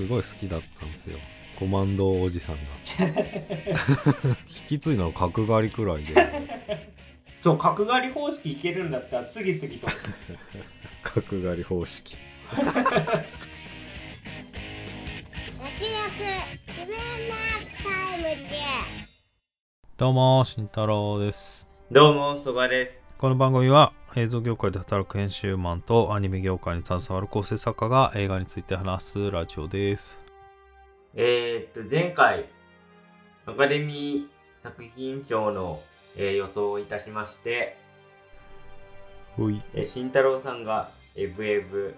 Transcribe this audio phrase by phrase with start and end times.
[0.00, 1.18] すごい好きだったんですよ。
[1.58, 2.62] コマンドおじさんが。
[4.48, 6.14] 引き継いだの角刈りくらいで。
[7.38, 9.88] そう角刈り方式いけるんだったら次々と。
[11.04, 12.16] 角刈り方式。
[19.98, 21.68] どうも慎太郎です。
[21.90, 30.18] どうも曽我ですこの番組は映像業界で働く編集マンとアニメ業界に携わる構成作家が映画について話すラジオです。
[31.14, 32.46] えー、っと前回
[33.44, 34.26] アカデミー
[34.58, 35.82] 作品賞の、
[36.16, 37.76] えー予想をいたしまして、
[39.74, 41.94] えー、慎太郎さんがエブエブ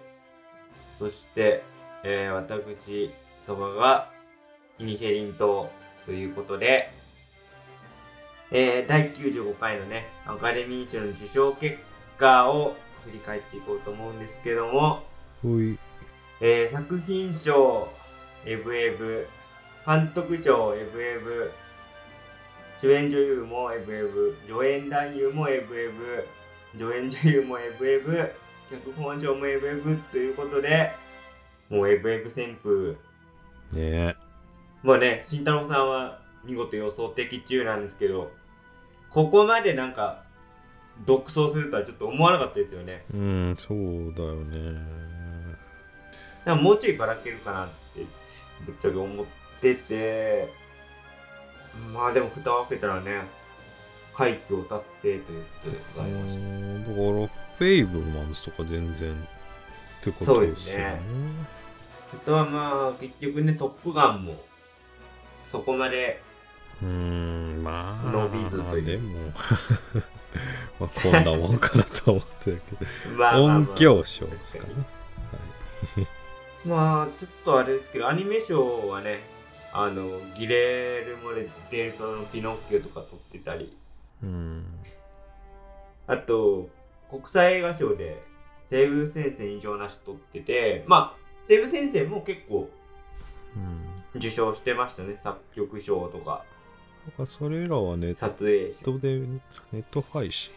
[0.99, 1.63] そして、
[2.03, 3.13] えー私
[3.47, 4.11] 曽我が
[4.81, 5.71] イニシェリン島
[6.05, 6.91] ということで、
[8.55, 11.79] えー第95回のねアカデミー賞の受賞結
[12.19, 15.03] 果を振り返っていこうと思うんですけども、
[16.41, 17.89] えー作品賞
[18.45, 19.27] エブエブ
[19.87, 21.51] 監督賞エブエブ
[22.81, 26.29] 主演女優もエブエブ助演男優もエブエブ
[26.79, 28.33] 助演女優もエブエブ
[28.71, 30.93] 脚本賞もエブエブということで
[31.71, 32.91] もうエブエブ旋風。
[32.93, 32.97] ね。
[33.75, 34.17] え
[34.83, 38.31] まあね慎太郎さんは見事予想的中なんですけど
[39.13, 40.23] ここまでなんか
[41.05, 43.05] 独走するとはちょっと思わなかったですよね。
[43.13, 43.79] うんそう
[44.15, 44.81] だよね。
[46.45, 48.05] なんかもうちょいばらけるかなって
[48.67, 49.27] ぶっちゃけ思っ
[49.61, 50.63] てて。
[51.93, 53.23] まあでも蓋を開けたらね
[54.15, 56.45] 快挙を達成ということがありました。
[56.45, 59.15] うんだからフェイブルマンズとか全然っ
[60.03, 61.01] てことですよね。
[62.15, 64.37] あとはまあ結局ね「トップガン」も
[65.51, 66.23] そこまで
[66.83, 68.11] うーんまあ。
[68.11, 69.33] 伸びずというでも
[70.81, 72.91] まあこんなもんかなと思ってるけど。
[73.17, 73.57] まあまあまあ。
[73.59, 74.75] 音響賞ですかね。
[75.95, 76.07] 確
[76.65, 79.21] まあちょっとあれですけどアニメ賞はね
[79.73, 83.75] あのギレルモ・デルトロのピノッキオとか撮ってたり。
[84.23, 84.65] うん。
[86.07, 86.69] あと、
[87.09, 88.23] 国際映画賞で
[88.69, 92.69] 西部戦線異常なし取ってて、まあ、西部戦線も結構
[93.57, 94.19] うん。
[94.19, 95.19] 受賞してましたね。
[95.23, 96.45] 作曲賞とか、
[97.07, 98.93] だからそれらはネッ撮影賞。
[98.93, 100.53] トでネット配信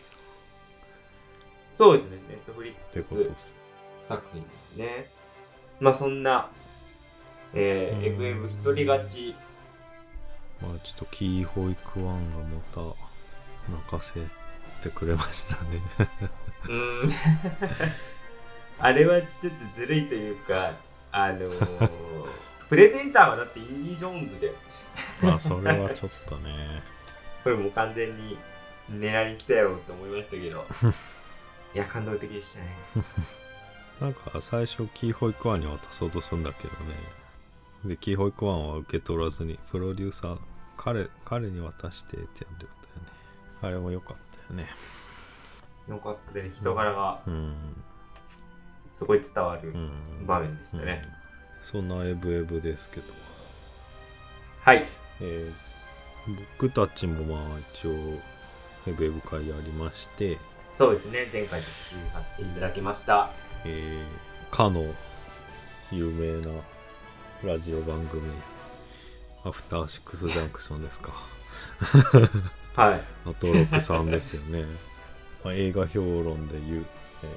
[1.78, 2.17] そうですね。
[2.29, 3.56] ネットフリッってクスことです
[4.07, 5.09] 作品ですね。
[5.79, 6.50] まあ、そんな、
[7.53, 9.35] えー、うん FM 一人勝ち、
[10.61, 12.81] まあちょっとキーホイクワンがまた
[13.72, 14.13] 泣かせ
[14.81, 15.81] てくれましたね
[16.66, 17.11] うーん。
[18.79, 20.73] あれはちょっとずるいというか、
[21.11, 21.89] あのー
[22.69, 24.53] プレゼンターはだってインディ・ジョーンズで、
[25.22, 26.81] まあそれはちょっとね。
[27.44, 28.38] これもう完全に
[28.91, 30.66] 狙いに来たよと思いましたけど。
[31.73, 32.75] いや感動的でしたね。
[34.00, 36.95] なんか最初キーホイクワンに渡そうとするんだけどね。
[37.85, 40.39] でキーホイクワンは受け取らずにプロデューサー
[40.78, 42.75] 彼彼に渡してってやるんだよね。
[43.61, 44.17] あれも良かっ
[44.47, 44.69] たよね。
[45.88, 46.51] よかったね。
[46.55, 47.84] 人柄がうん。
[48.94, 50.25] すごい伝わるうん。
[50.25, 51.03] 場面でしたね、
[51.61, 53.13] そんなエブエブですけど、
[54.66, 54.84] はい。
[55.22, 55.66] えー
[56.58, 57.92] 僕たちもまあ一応
[58.88, 60.40] エブエブ会やりまして、
[60.76, 61.30] そうですね。
[61.31, 63.30] 前回特集させていただきました。
[63.64, 64.84] えーかの
[65.92, 66.52] 有名な
[67.44, 68.24] ラジオ番組
[69.44, 71.12] アフターシックスジャンクションですか。
[72.76, 73.02] はい。
[73.30, 74.66] アトロクさんですよね、
[75.44, 76.86] まあ、映画評論でいう、
[77.24, 77.30] えー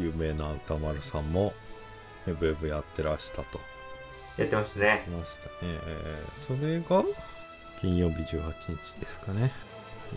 [0.00, 1.52] 有名な歌丸さんも
[2.28, 3.58] エブエブやってらしたと
[4.38, 5.04] やってましたね。
[5.08, 5.48] ました
[6.34, 7.04] それが
[7.80, 9.52] 金曜日18日ですかね。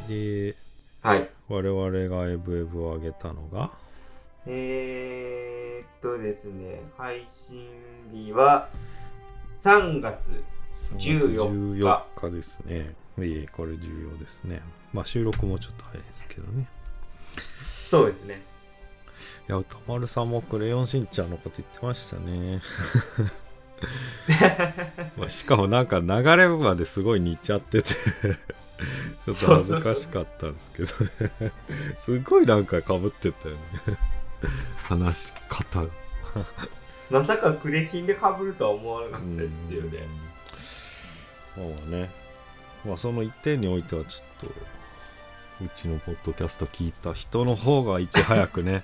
[0.07, 0.55] で
[1.01, 1.29] はい。
[1.49, 3.71] 我々がエブエブを上げたのが？
[4.45, 7.67] えー、っとですね配信
[8.11, 8.69] 日は
[9.57, 10.43] 3月
[10.97, 12.29] 14 14日。
[12.29, 12.95] ですね。
[13.19, 14.61] いえこれ重要ですね。
[14.93, 16.67] まあ収録もちょっと早いですけどね。
[17.89, 18.41] そうですね。
[19.47, 22.61] いや歌丸さんもクレヨンしんちゃんのこと言ってましたね
[25.17, 27.93] まあしかもなんか流れまですごい似ちゃってて
[29.25, 31.51] ちょっと恥ずかしかったんですけどね。
[31.97, 33.61] すごいなんかかぶってたよね。
[34.83, 35.87] 話し方が。
[37.09, 40.07] まさかクレシンで被るとは思わなかったですよね。
[41.57, 41.69] うん。
[41.69, 42.09] まあね。
[42.85, 44.51] まあその一点においてはちょっと
[45.63, 48.83] うちのポッドキャスト聞いた人の方がいち早くね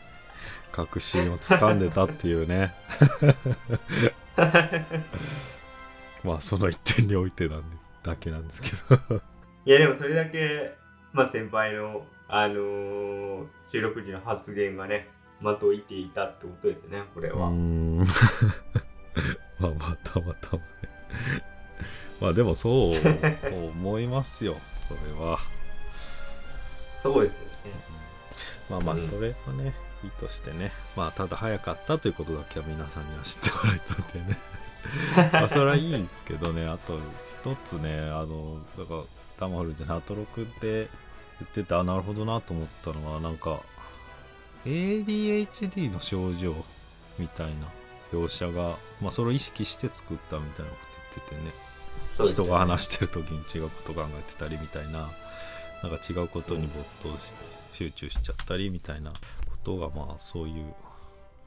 [0.72, 2.76] 確信をつかんでたっていうね
[6.24, 8.70] まあその一点においてなんですだけなんですけ
[9.10, 9.22] ど。
[9.66, 10.76] いやでもそれだけ、
[11.12, 15.10] まあ、先輩の、あのー収録時の発言がね、
[15.42, 17.50] 的を射ていたってことですね、これは。
[17.50, 17.98] うーん。
[19.60, 20.64] まあまあたまたまね。
[22.22, 22.94] まあでもそう
[23.52, 24.56] 思いますよ
[24.88, 25.40] それは。
[27.04, 27.48] そうですよね。
[28.70, 29.02] まあまあうん。
[29.02, 29.74] それはね、
[30.08, 34.38] いいとしてねまあただ早かったということだけは皆さんには知ってもらえたんでね。
[35.34, 36.66] まあそれはいいですけどね。
[36.66, 36.98] あと
[37.44, 39.02] 一つねあのだから
[39.38, 40.90] タマフルじゃなトロクって
[41.40, 43.60] 言っててあなるほどなと思ったのはなんか
[44.66, 46.56] ADHD の症状
[47.20, 47.68] みたいな
[48.12, 51.68] 描写が、まあ、それを意識して作ったみたいなこと言っててね。
[52.26, 55.10] 人が話してる時に違うこと考えてたりみたいな
[55.84, 57.34] なんか違うことに没頭し
[57.74, 59.12] 集中しちゃったりみたいな
[59.68, 60.74] ことがまあそういう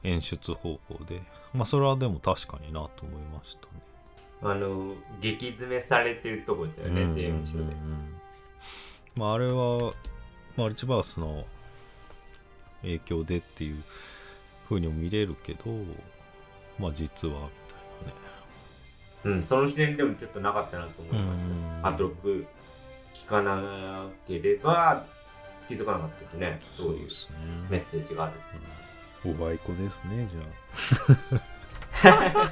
[0.03, 1.21] 演出方法で
[1.53, 3.81] まあそれはでも確かになと思いましたね。
[4.43, 7.75] あの、激詰めされてるとこですよね、うん税務署で。
[9.15, 9.93] まああれは
[10.57, 11.45] マルチバースの
[12.81, 13.83] 影響でっていう
[14.67, 15.59] 風にも見れるけど
[16.79, 21.89] まあ実はみたいなねうん、その視点でもちょっとなかったなと思いましうんた。
[21.89, 22.45] アトロック
[23.13, 25.05] 聞かなければ
[25.67, 26.59] 気づかなかったですね。
[26.75, 27.07] そういう。
[27.69, 28.33] メッセージがある。
[29.23, 32.51] おばいこですねじゃあ。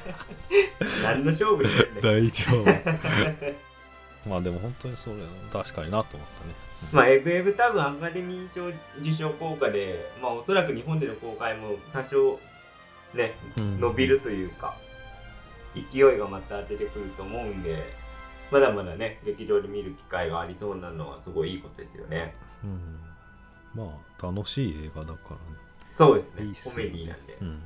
[1.02, 2.20] 何の勝負してんだよ。
[2.20, 5.16] 大丈夫 まあでも本当にそれ
[5.52, 6.54] 確かになと思ったね
[6.92, 8.68] まあ、エブエブ多分アカデミー賞
[9.00, 12.40] 受賞効果で、まあおそらく日本での公開も多少
[13.14, 14.76] ね、うん伸びるというか、
[15.74, 17.92] 勢いがまた出てくると思うんで、
[18.50, 22.34] まだまだね、劇場で見る機会がありそうなのはすごいいいことですよね。
[22.64, 23.00] うん。
[23.74, 25.40] まあ楽しい映画だからね。
[25.96, 26.90] そうですね、いいっすよね。
[26.90, 27.38] コメディなんで。
[27.40, 27.62] うん。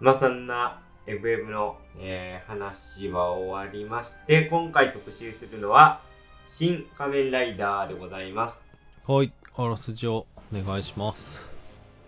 [0.00, 6.00] まあそんなエブエブの、えー話は終わりまして、今回特集するのは、
[6.48, 8.66] 新仮面ライダーでございます。
[9.06, 9.32] はい。
[9.56, 11.48] あらすじをお願いします。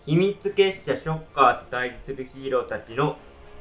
[0.06, 3.16] 秘密結社ショッカーと対峙するヒーローたちの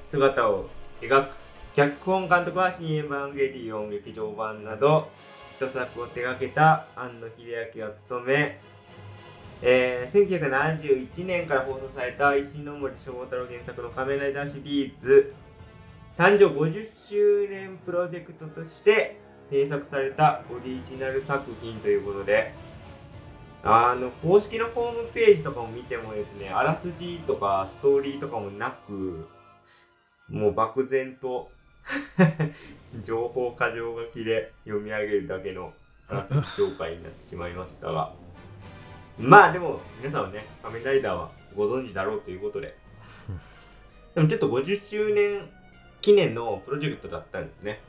[0.09, 0.69] 姿を
[1.01, 1.41] 描く。
[1.75, 5.07] 脚本監督は「新エヴァンゲリオン劇場版」など
[5.61, 8.59] 一作を手掛けた庵野秀明が務め、
[9.61, 15.35] えー1971年から放送された石森章太郎原作の「仮面ライダー」シリーズ
[16.17, 19.19] 誕生50周年プロジェクトとして
[19.51, 22.55] 制作されたオリジナル作品ということで
[23.63, 29.29] あの公式のホームページとかも見てもですね、あらすじとかストーリーとかもなく、
[30.27, 31.51] もう漠然と
[33.03, 35.73] 情報過剰書きで読み上げるだけの
[36.09, 38.13] 紹介になってしまいましたが、
[39.19, 42.75] まあでも皆さんはね、仮面ライダーはご存知だろうということで、
[44.15, 45.49] でもちょっと50周年
[46.01, 47.79] 記念のプロジェクトだったんですね。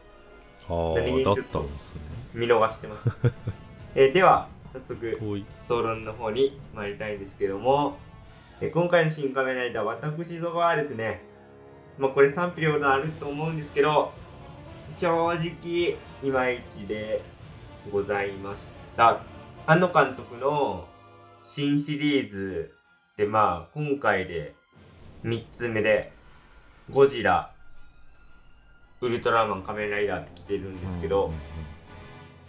[0.68, 2.00] ああだったんですね。
[2.34, 3.08] 見逃してます。
[3.94, 7.98] えーでは、早速、総論の方に参りたいんですけども、
[8.60, 11.22] え今回の新仮面ライダー、私ぞはですね、
[12.02, 14.12] まあこれ賛否両論あると思うんですけど、
[14.98, 17.22] 正直、いまいちで
[17.92, 19.20] ございました。
[19.66, 20.88] 庵野監督の
[21.44, 22.74] 新シリーズ
[23.16, 24.56] で、まあ今回で
[25.22, 26.12] 3つ目で、
[26.90, 27.52] ゴジラ、
[29.00, 31.32] ウルトラマン、仮面ライダーって来てるんですけど、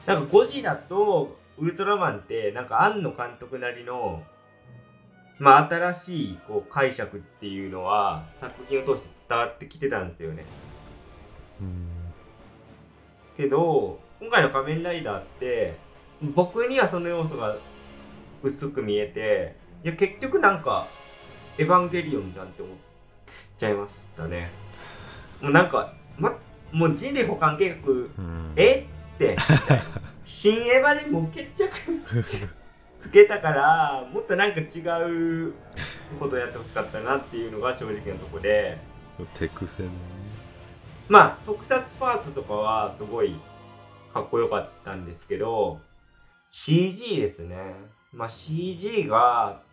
[0.07, 4.23] なんかゴジラとウルトラマンってなんか庵野監督なりの
[5.37, 10.45] まあ新しいこう解釈っていうのは作品を通して伝わってきてたんですよね。
[11.61, 11.87] うん
[13.35, 15.75] けど今回の仮面ライダーって
[16.21, 17.55] 僕にはその要素が
[18.43, 20.87] 薄く見えていや結局なんか
[21.57, 22.75] エヴァンゲリオンじゃんって思っ
[23.57, 24.49] ちゃいましたね。
[25.41, 26.35] もうなんか、ま、
[26.71, 28.87] もう人類保管計画うんえ？
[29.15, 29.35] って
[30.25, 31.69] 新エヴァでもう決着
[32.99, 35.53] つけたからもっとなんか違う
[36.19, 38.77] ことやってほしかったなっていうのが正直なとこで
[39.33, 39.89] 手癖ね
[41.09, 43.35] まあ特撮パートとかはすごい
[44.13, 45.79] かっこよかったんですけど
[46.51, 47.57] CG ですね。
[48.11, 49.63] まあ CG が、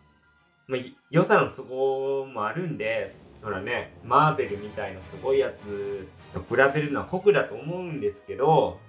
[0.67, 0.79] まあ、
[1.11, 8.79] 良さの都合もあるんでそらねマーベルみたいなすごいやつと比べるのは酷だと思うんですけど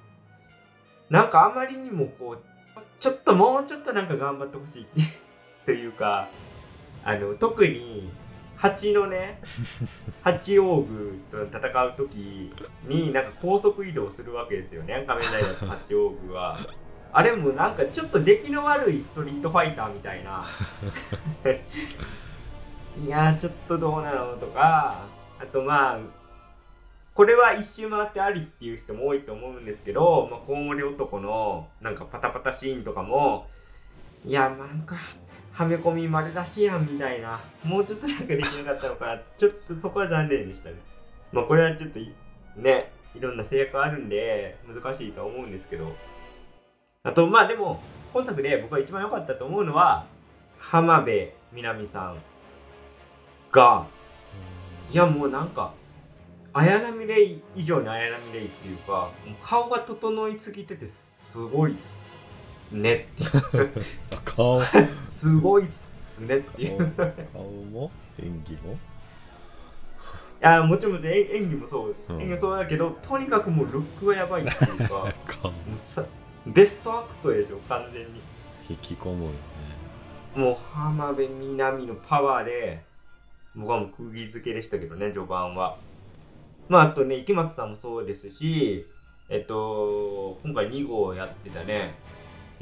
[1.11, 4.87] なんかあまりにもこうちょっともうちょっとなんか頑張ってほしい
[5.67, 6.29] というか
[7.05, 8.11] あの特に
[8.63, 9.41] 蜂のね
[10.23, 12.53] 八王宮と戦う時
[12.87, 16.57] になんか高速移動するわけですよね仮面ライダーと八王宮は。
[17.15, 20.47] あれもなんかちょっと出来の悪いストリートファイターみたいな。
[22.97, 25.09] いやちょっとどうなのとか
[25.41, 25.99] あとまあ
[27.15, 33.49] これは一周回ってありっていう人も多いと思うんですけど、まあ、コウモリ男のなんかパタパタシーンとかも
[34.25, 34.97] いやなんか
[35.53, 37.41] はめ込み丸出しやんみたいな。
[37.65, 39.07] もうちょっとなんかできなかったのか。
[39.07, 40.77] なちょっとそこは残念でしたね。
[41.33, 41.99] まあこれはちょっと
[42.61, 45.93] ねいろんな制約あるんで難しいとは思うんですけど。
[47.05, 47.83] あとまあでも
[48.15, 50.07] 今作で僕が一番良かったと思うのは
[50.59, 52.17] 浜辺美波さん
[53.51, 53.87] が
[54.93, 55.75] いやもうなんか
[56.53, 59.11] 綾波レイ以上に綾波レイっていうか
[59.43, 62.12] 顔が整いすぎててすごいっす。
[62.73, 63.09] ね。
[63.15, 63.71] っていう
[64.13, 64.63] あ顔。
[65.05, 66.39] すごいっすね。
[66.39, 66.93] っていう
[67.33, 67.91] 顔も？
[68.19, 68.73] 演技も？
[68.73, 68.77] い
[70.41, 72.23] やもちろん演演技もそう、うん。
[72.23, 75.13] 演技もそうだけどとにかくもうルックがやばいっていうか
[76.47, 78.21] ベストアクトでしょ完全に。
[78.69, 79.37] 引き込むよね。
[80.35, 82.83] もう浜辺美波のパワーで
[83.55, 85.77] 僕はもう釘付けでしたけどね序盤は。
[86.69, 88.87] まああとね池松さんもそうですし
[89.29, 91.95] えっと今回2号やってたね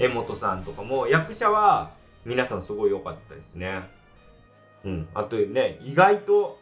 [0.01, 1.93] 江本さんとかも役者は
[2.25, 3.83] 皆さんすごい良かったですね。
[4.83, 5.09] うん。
[5.15, 6.59] あとね意外と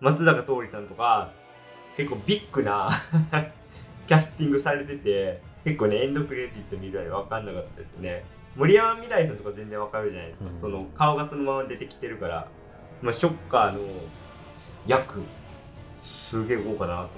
[0.00, 1.32] 松坂桃李さんとか
[1.96, 2.88] 結構ビッグな
[4.06, 8.24] キャスティングされてて結構ねエンドクレジット見るら分かんなかったですね。
[8.54, 10.60] 森山未来さんとか全然わかるじゃないですか、うん。
[10.60, 12.48] その顔がそのまま出てきてるから、
[13.02, 13.80] まあ、ショッカーの
[14.86, 15.22] 役
[15.90, 17.16] すげえ豪華だなと思って、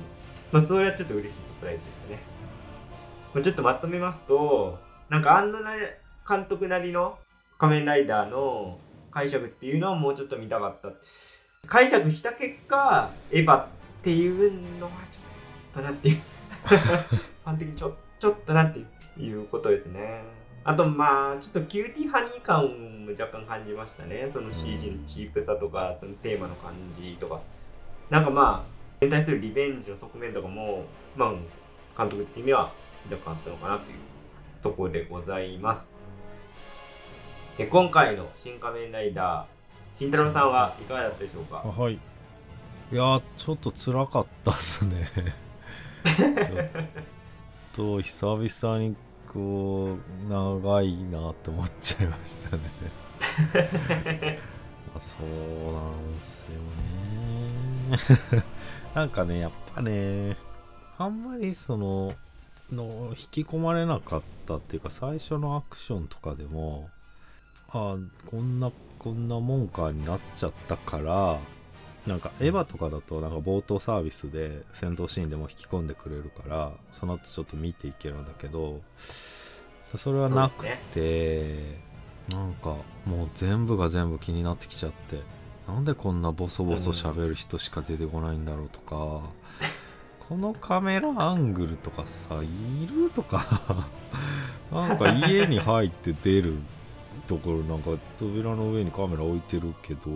[0.53, 2.19] まあ、それはちょっと嬉しいサプライズでしたね、
[3.35, 4.79] まあ、ちょっとまとめますと
[5.11, 5.73] なんか庵野な
[6.26, 7.19] 監督なりの
[7.59, 8.79] 仮面ライダーの
[9.11, 10.88] 解釈っていうのをもうちょっと見たかった。
[11.67, 13.67] 解釈した結果エヴァっ
[14.02, 15.23] ていうのはちょっ
[15.75, 16.17] となっていう。
[16.62, 18.79] ファン的にちょちょっとなって
[19.21, 20.23] いうことですね。
[20.62, 22.67] あとまあちょっとキューティーハニー感
[23.05, 24.31] も若干感じましたね。
[24.33, 27.40] その CG のチープさとかそのテーマの感じとか。
[28.11, 28.64] なんかま
[29.00, 30.85] あに対するリベンジの側面とかも
[31.17, 31.31] まあ
[32.00, 32.71] 監督的には
[33.11, 33.99] 若干あったのかなという。
[34.62, 35.95] ところでございます。
[37.59, 39.45] で今回の「新仮面ライダー」
[39.99, 41.62] 慎太郎さんはいかがだったでしょうか？
[41.64, 41.95] あはい。
[41.95, 41.99] い
[42.97, 45.07] やーちょっと辛かったっすね。
[47.73, 48.97] ちょっと久々に
[49.33, 52.62] こう長いなって思っちゃいましたね。
[54.93, 56.49] ま あそうなんですよ
[58.38, 58.45] ね。
[58.95, 60.37] なんかねやっぱね
[60.99, 62.12] あんまりその
[62.75, 66.89] の引き込まれなかったっていうか最初のアクションとかでも
[67.69, 67.97] あ
[68.31, 71.39] こんなこんなもんかになっちゃったから
[72.07, 78.81] なんかエヴァとかだとなんか冒頭サービスで戦闘シーンでも引き込んでくれるからその後ちょっと見ていけるんだけど
[79.97, 81.79] それはなくそうて、
[82.29, 85.21] なんかもう全部が全部気になってきちゃって
[85.67, 89.23] なんでこんなボソボソ喋る人しか出てこないんだろうとか、
[90.31, 93.89] このカメラアングルとかさいるとか。
[94.71, 96.55] なんか家に入って出る
[97.27, 100.09] ところなんか扉の上にカメラ置いてるけど、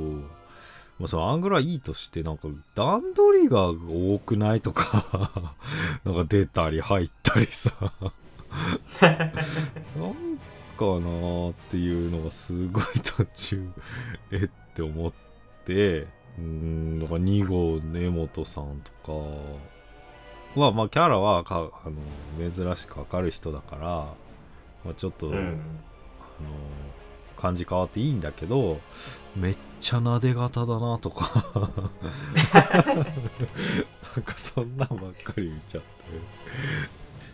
[1.00, 5.52] まあ、そのアングルはいいとしてなんか段取りが多くないとか。
[6.06, 7.72] なんか出たり入ったりさ。
[9.02, 13.68] なんかなーっていうのがすごい途中
[14.30, 15.12] えって思っ
[15.64, 16.06] て。
[16.38, 19.73] うーんだから2号の江本さんとか
[20.60, 23.86] はまあキャラはかあの珍しく明るい人だから、
[24.84, 25.36] まあ、ちょっと、うん。
[25.36, 25.40] あ
[26.42, 26.48] の
[27.36, 28.80] 感じ変わっていいんだけど
[29.36, 31.44] めっちゃなで型だなとか。
[34.16, 35.88] なんかそんなんばっかり見ちゃって。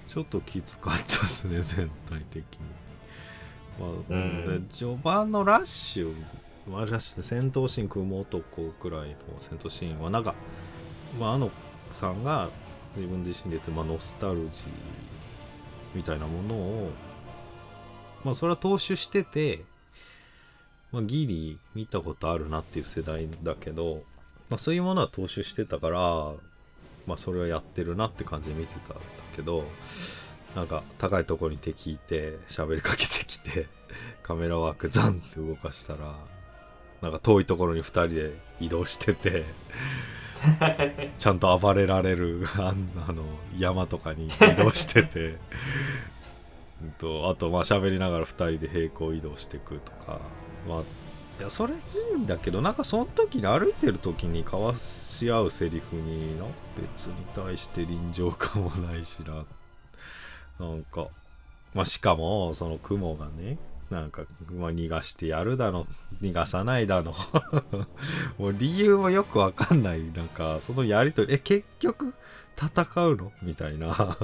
[0.08, 2.60] ちょっときつかったですね全体的に、
[3.78, 4.66] まあうん。
[4.66, 6.12] で序盤のラッシュ
[6.68, 10.34] まあラッシュで戦闘シーン雲男くらいの戦闘シーンはなんか、
[11.20, 11.50] まあ、あの
[11.92, 12.50] さんが
[12.96, 14.48] 自分自身で言って、まあ、ノスタルジー
[15.94, 16.90] みたいなものを
[18.24, 19.64] まあそれは踏襲してて、
[20.92, 24.02] まあ、ギリ見たことあるなっていう世代だけど、
[24.48, 26.00] まあ、そういうものは踏襲してたから、
[27.06, 29.02] まあ、それはやってるなって感じで見てたんだ
[29.34, 29.64] けど
[30.54, 33.66] なんか高いところに敵いて喋りかけてきて
[34.22, 36.16] カメラワークザンって動かしたら
[37.00, 39.44] なんか遠いところに2人で移動してて
[41.18, 42.72] ちゃんと暴れられるあ
[43.12, 43.24] の
[43.58, 45.36] 山とかに移動してて。
[46.82, 50.18] うんとあとまあ喋りながら2人で平行移動していくとか。
[50.66, 50.80] まあ
[51.38, 51.76] いやそれい
[52.16, 59.44] いんだけどなんかその時に歩いてる時に交わし合うセリフになんか別に対して臨場感もないしな。
[60.58, 61.08] なんか
[61.74, 63.58] まあしかもその雲がね
[63.90, 65.86] なんか、まあ、逃がしてやるだの
[66.22, 67.14] 逃がさないだの。
[68.38, 70.02] もう理由もよくわかんない。
[70.12, 72.14] なんかそのやりとりえ結局
[72.56, 73.32] 戦うの？
[73.42, 73.88] みたいな。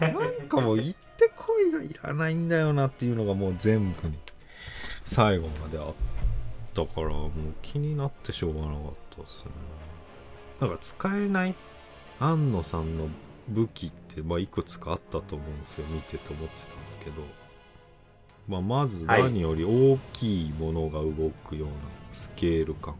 [0.00, 4.18] なんかもう言ってこいがいらないんだよなっていうのがもう全部に
[5.04, 5.94] 最後まであっ
[6.74, 7.30] たからもう
[7.62, 9.50] 気になってしょうがなかったですね。
[10.60, 11.54] なんか使えない
[12.20, 13.08] 庵野さんの
[13.48, 15.86] 武器って、まあ、いくつかあったと思うんですよ。
[15.88, 17.22] 見てて思ってたんですけど、
[18.48, 19.22] まあ、まずはい。
[19.24, 21.74] 何より大きいものが動くような
[22.12, 22.94] スケール感、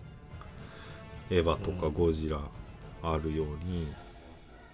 [1.31, 2.39] エヴァとかゴジラ
[3.03, 3.89] あるように、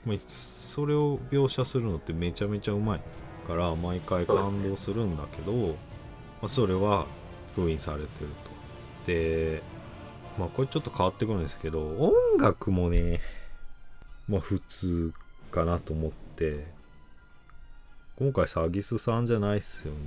[0.05, 3.01] まあ、それを描写するのってめちゃめちゃうまい。
[3.47, 5.75] から毎回感動するんだけどま
[6.47, 7.07] あ、それは
[7.55, 8.51] 封印されてると。
[9.07, 9.63] で
[10.39, 13.21] まあこれちょっと変わってくるんですけど音楽もね
[14.29, 15.13] まあ普通
[15.51, 16.67] かなと思って。
[18.17, 19.99] 今回サギスさんじゃないっすよね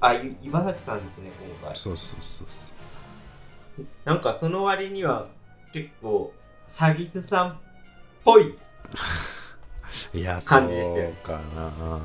[0.00, 1.76] あい岩崎さんですね今回。
[1.76, 3.86] そうそうそうそう。
[4.04, 5.26] なんかその割には
[5.72, 6.32] 結構
[6.68, 7.56] 詐欺師さんっ
[8.24, 8.56] ぽい
[10.14, 12.00] いやそう感じでしたよかな。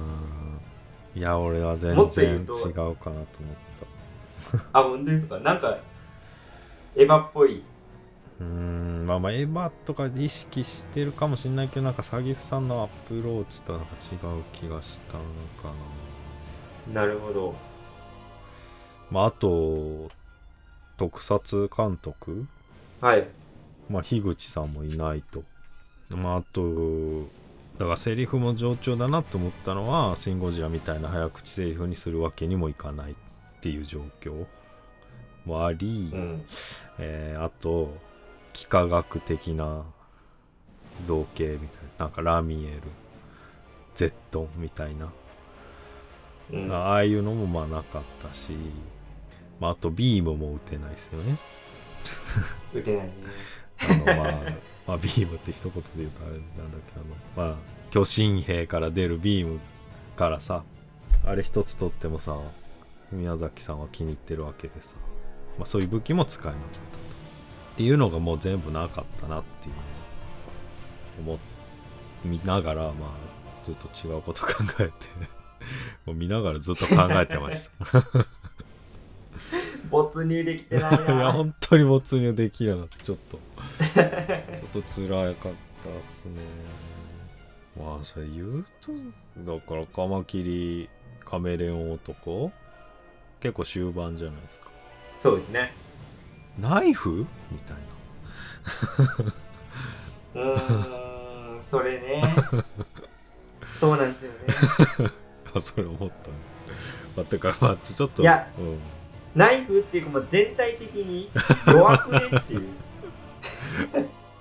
[1.15, 3.25] いや俺は全然違うかなと思っ
[4.51, 4.57] た。
[4.79, 5.39] あ本当ですか？
[5.39, 5.77] なんか
[6.95, 7.63] エヴァっぽい。
[8.39, 15.23] うーんまあまあエヴァとか意識してるかもしれないけどなんか詐欺師さんのアプローチとなんか違う気がしたの
[15.61, 15.69] か
[16.93, 17.01] な。
[17.01, 17.53] なるほど
[19.13, 20.09] まああと
[20.97, 22.47] 特撮監督？
[22.99, 23.27] はい。
[23.87, 25.43] まあ樋口さんもいないと。
[26.09, 27.21] まああと
[27.77, 33.15] だからセリフも上調だなと思ったのは「シン・ゴジラ」みたいな早口セリフにするわけにもいかないっ
[33.61, 34.47] ていう状況。
[35.45, 36.45] もあり、うん。
[36.97, 37.95] えーあと
[38.55, 39.83] 幾何学的な
[41.03, 42.81] 造形みたいななんかラミエル
[43.93, 45.11] Z みたいな、
[46.51, 46.71] うん。
[46.71, 48.53] ああいうのもまあなかったし、
[49.59, 51.37] まあ、あとビームも打てないですよね。
[52.73, 53.13] 打てないね。
[53.79, 54.15] あのまあ
[54.87, 57.57] まあビームって一言で言うとあれなんだっけあのまあ
[57.91, 59.59] 巨神兵から出るビーム
[60.15, 60.63] からさ
[61.25, 62.37] あれ一つとってもさ
[63.11, 64.95] 宮崎さんは気に入ってるわけでさ、
[65.57, 66.83] まあ、そういう武器も使えなかったと。
[67.73, 69.75] っていうのがもう全部なかったなっていう
[71.19, 71.37] 思っ
[72.25, 74.91] 見ながらまあずっと違うこと考えて
[76.05, 77.83] もう見ながらずっと考えてました
[79.89, 83.39] 没入できてないいやな本当に没入できなかったちょっと。
[83.93, 85.53] ちょっと辛かっ
[85.83, 86.41] たっすね。
[87.77, 88.91] まあそれ言うと
[89.37, 90.89] だからカマキリ
[91.25, 92.51] カメレオン男？
[93.39, 94.67] 結構終盤じゃないですか。
[95.21, 95.73] そうですね。
[96.59, 97.25] ナイフ？
[97.51, 97.77] みたい
[100.35, 100.41] な。
[100.53, 102.23] うーんそれね。
[103.79, 105.11] そうなんですよね。
[105.55, 106.05] あそれ思った。
[106.05, 106.11] ね
[107.15, 108.21] まあてかまあちょっと。
[108.21, 108.77] いやうん、
[109.35, 111.29] ナイフっていうかもう全体的に
[111.67, 112.69] 弱くねっていう。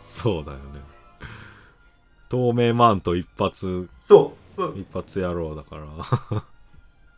[0.00, 0.80] そうだよね。
[2.28, 3.88] 透明マント一発。
[4.00, 4.74] そうそう。
[4.78, 5.84] 一発野郎だから。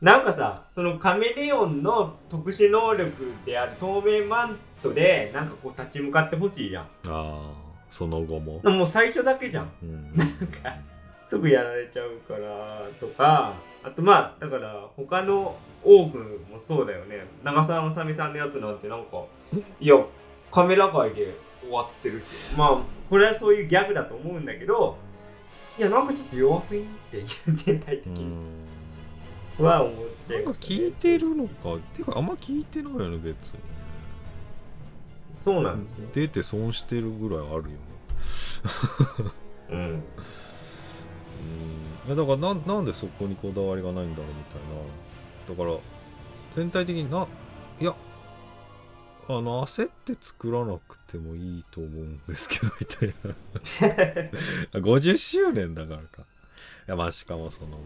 [0.01, 6.85] なんかさそのカメレオンの特殊能力である透明マントでなんかこう立ち向かってほしいじゃん。
[6.85, 7.51] ああ
[7.89, 9.71] その後も、もう最初だけじゃん。
[9.83, 10.13] うん、
[10.49, 10.77] か
[11.21, 13.55] すぐやられちゃうからとか。
[13.85, 16.19] あとまあだから他のオーブ
[16.51, 17.27] もそうだよね。
[17.43, 19.25] 長澤まさみさんのやつなんてなんか
[19.81, 19.97] いや
[20.51, 22.57] カメラ界で終わってるし。
[22.57, 22.79] まあ
[23.11, 24.97] これはそういうギャグだと思うんだけど
[25.79, 28.39] いやなんかちょっと弱すぎんって全体的うにん。
[29.59, 29.95] は思っ
[30.27, 31.77] ちゃないんか聞いてるのか。
[31.95, 33.59] てかあんま聞いてないよね別に。
[35.45, 36.09] そうなんですよ。
[36.13, 37.69] 出て損してるぐらいあるよね。
[39.71, 39.79] うん。
[39.79, 40.03] うん。
[42.07, 44.81] いやだからなんなんでそこにこだわりがないんだろうみたいな
[45.49, 45.77] だから
[46.53, 47.27] 全体的にな
[47.81, 47.95] いや
[49.27, 53.15] あの焦って作らなくてもいいと思うんですけどみたい
[54.73, 54.81] な。
[54.81, 56.23] 50周年だからか。
[56.23, 56.25] い
[56.91, 57.79] やまあしかもその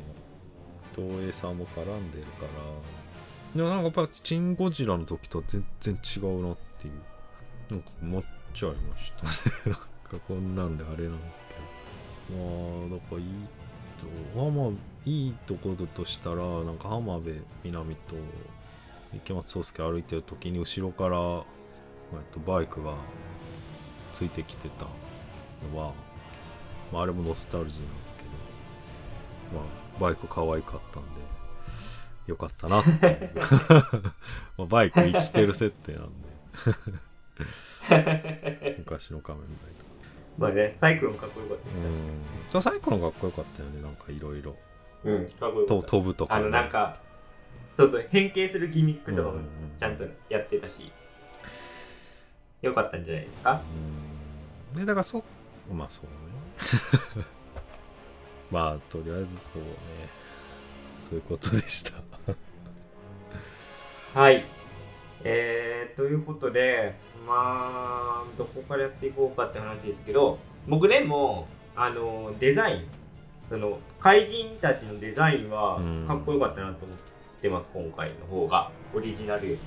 [0.97, 2.47] 東映さんも絡んでるか
[3.55, 3.63] ら。
[3.63, 6.95] いやなんかやっぱチン・ゴジラの時とは全然違うなっていう。
[7.71, 9.27] なんか思っちゃいました。
[9.71, 9.77] ね
[10.11, 11.55] なんかこんなんであれなんですけ
[12.35, 12.37] ど。
[12.37, 13.27] まあだからいい
[14.35, 18.17] とまあまあいいところとしたらなんか浜辺美波と
[19.15, 22.95] 池松壮亮歩いてる時に後ろから、えっと、バイクが
[24.13, 24.87] ついてきてた
[25.73, 25.93] のは、
[26.93, 28.29] まあ、あれもノスタルジーなんですけど、
[29.61, 31.09] まあ、バイク可愛かったんで
[32.27, 33.33] よかったなって
[34.59, 36.29] まあバイク生きてる設定なんで。
[38.79, 39.87] 昔の仮面ライダー。
[40.37, 41.59] まあねサイクロンかっこよかっ
[42.53, 42.63] たうん。
[42.63, 44.57] サイクロンかっこよかったよねなんかいろいろ
[45.05, 45.29] うん。
[45.29, 46.97] 飛ぶとか、あのなんか
[47.77, 49.37] そうそう変形するギミックとかもうん。
[49.37, 50.91] うんうんちゃんとやってたし
[52.63, 53.63] よかったんじゃないですか？
[54.75, 54.81] うん。
[54.81, 55.23] でだからそ
[55.73, 56.07] まあそう
[57.21, 57.25] ね。
[58.51, 59.69] まあとりあえずそうね。
[61.03, 61.93] そういうことでした。
[64.21, 64.45] はい。
[65.23, 66.95] えー、ということで
[67.27, 72.87] まあどこからやっていこうかって話ですけど僕でもあのデザイン
[73.49, 76.05] その怪人たちのデザインはうん。
[76.07, 76.99] かっこよかったなと思っ
[77.41, 78.71] てます、今回の方が。
[78.95, 79.49] オリジナル。
[79.49, 79.59] より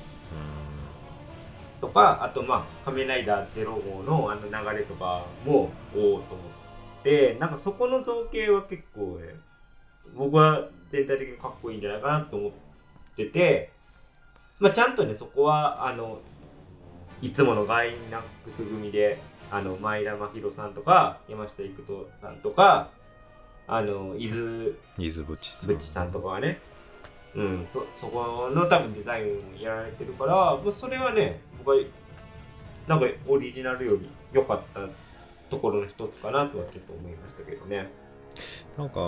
[1.82, 6.44] とかあとまあ「仮面ライダーゼロ号のあの流れとかもおおと思
[7.00, 9.36] ってなんかそこの造形は結構ね
[10.16, 12.52] 僕は全体的にかっこいいんじゃないかなと思っ
[13.16, 13.72] てて、
[14.60, 16.20] まあ、ちゃんとねそこはあの
[17.22, 22.90] いつものガイナックス組であの前田真宏さんとか山下育人さんとか
[23.72, 25.68] あの伊豆伊豆淵さん。
[25.68, 26.60] ブッチさんとかはね、
[27.34, 31.78] うん、そそこの多分デザインをやられてるから、もうそれはね、僕は
[32.86, 34.82] なんかオリジナルより良かった
[35.50, 37.90] ところの一つかなとはちょっと思いましたけどね。
[38.78, 39.00] なんか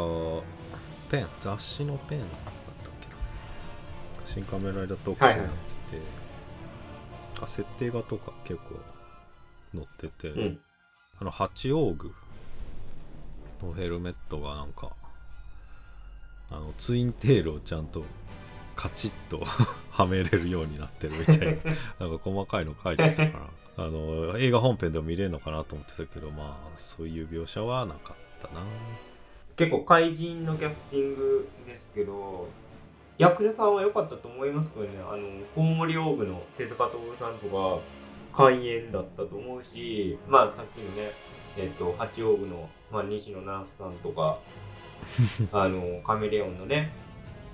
[1.12, 3.16] ペン雑誌のペンだったっけな。
[4.26, 5.54] 新仮面ライダー特集やってて、
[7.42, 8.80] あ設定画とか結構
[9.76, 10.60] 載ってて、うん。
[11.20, 12.14] あの八王具
[13.64, 14.92] のヘルメットがなんか
[16.52, 18.04] あのツインテールをちゃんと
[18.76, 19.44] カチッと
[19.92, 21.46] はめれるようになってるみたいな。
[22.08, 23.50] なんか細かいの書いてたから。
[23.76, 28.62] あの映画本編でも見れるのかなと思ってたけどまあそういう描写はなかったな。
[29.56, 32.48] 結構怪人のキャスティングですけど、
[33.18, 37.80] 役者さんは良かったと思いますけどね、あの、コウモリオーブの手塚徹さんとか、
[38.36, 41.12] 開演だったと思うし、まあさっきのね、
[41.56, 44.38] えっ、と、八王子の、まあ、西野七瀬さんとか、
[45.52, 46.94] あの、カメレオンのね、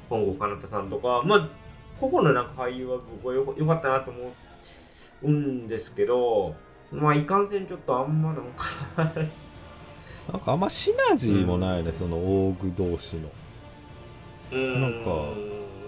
[0.10, 1.50] 本郷奏太さんとか、まあ、
[2.00, 4.34] 個々のなんか俳優は僕はよ良かったなと思
[5.24, 6.56] うんですけど、
[6.92, 8.66] まあ、いかんせんちょっとあんまなんか
[10.32, 13.30] なんかあんまシナジーもないね、その大具同士の。
[14.52, 14.82] うん。
[14.82, 15.10] なんか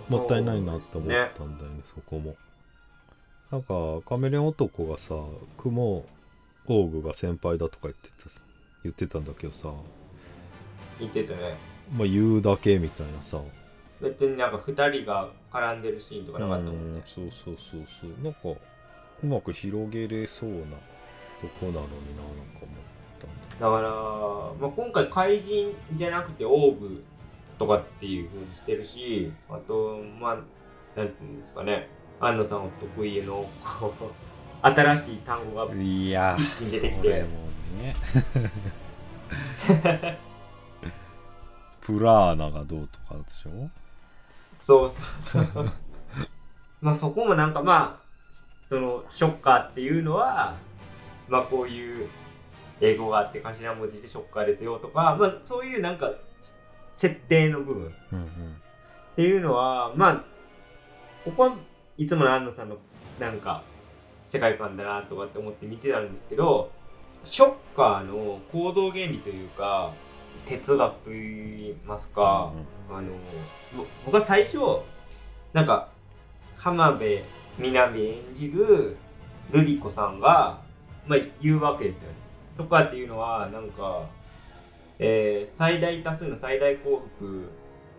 [0.10, 2.36] もったいないなって思っねたんだよねそこも。
[3.52, 5.16] なんかカメレオン男がさ
[5.58, 6.06] 雲
[6.68, 8.30] オーグが先輩だとか言ってた
[8.84, 9.70] 言ってたんだけどさ。
[11.00, 11.56] 言ってたね。
[11.94, 13.40] まあ言うだけみたいなさ。
[14.02, 17.02] 別になんか2人が絡んでるシーンとかなかったもんね。
[17.06, 18.24] そうそうそうそう。
[18.24, 18.40] なんか
[19.24, 21.88] うまく広げれそうなとこなのにななん
[22.54, 22.70] か思っ
[23.20, 23.52] たんだ。
[23.60, 23.90] だから、
[24.60, 27.04] まあ、今回怪人じゃなくてオーブ
[27.60, 30.36] とかっていう風にしてるし、あと、まあ、
[30.98, 31.88] なんていうんですかね、
[32.20, 33.48] 安野さんお得意の
[34.64, 37.26] 新しい単語が、いや一気に出てきて
[37.72, 37.96] ね
[41.82, 43.70] プラーナがどうとかでしょ？
[44.60, 44.92] そう
[45.32, 45.72] そう。
[46.82, 48.36] まあそこもなんかまあ、
[48.70, 50.56] そのショッカーっていうのは、
[51.28, 52.08] まあこういう
[52.82, 56.12] 英語があって頭文字でショッカーですよとか、まあそういうなんか
[56.92, 57.94] 設定の部分。
[58.14, 58.56] うんうん
[59.12, 60.24] っていうのはまあ
[61.26, 61.54] ここは
[61.98, 62.78] いつもの安野さんの
[63.20, 63.62] なんか
[64.30, 66.72] 世界観だなとかって思って見てたんですけど
[67.24, 69.94] ショッカーの行動原理というか
[70.46, 72.52] 哲学といいますか、
[72.90, 73.10] あの
[73.78, 74.58] ぼ僕は最初
[75.54, 75.90] なんか
[76.58, 77.22] 浜辺
[77.60, 78.98] 美波演じる
[79.52, 80.62] 瑠璃子さんが、
[81.06, 82.08] まあ、言うわけですよね。
[82.58, 84.04] とかっていうのはなんか、
[85.00, 87.50] えー最大多数の最大幸福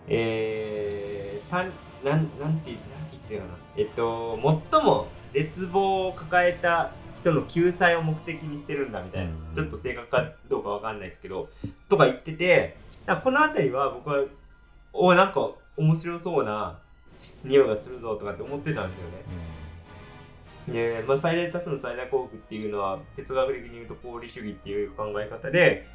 [0.08, 1.70] えー、たん
[2.04, 2.72] なんなんてなんて
[3.12, 4.38] 言ってるかなえっと
[4.70, 9.54] 最も絶望を抱えた人の救済を目的にしてるんだみたいな、うん。
[9.54, 11.48] ちょっと正確かどうかわかんないですけど
[11.88, 12.76] とか言ってて
[13.24, 14.24] この辺りは僕は
[14.92, 16.78] おなんか面白そうな
[17.44, 19.62] 匂いがするぞとかって思ってたんですよね。
[20.68, 25.86] で、まあ、最大多数の最大幸福っていうのは哲学的に言うと功利主義っていう考え方で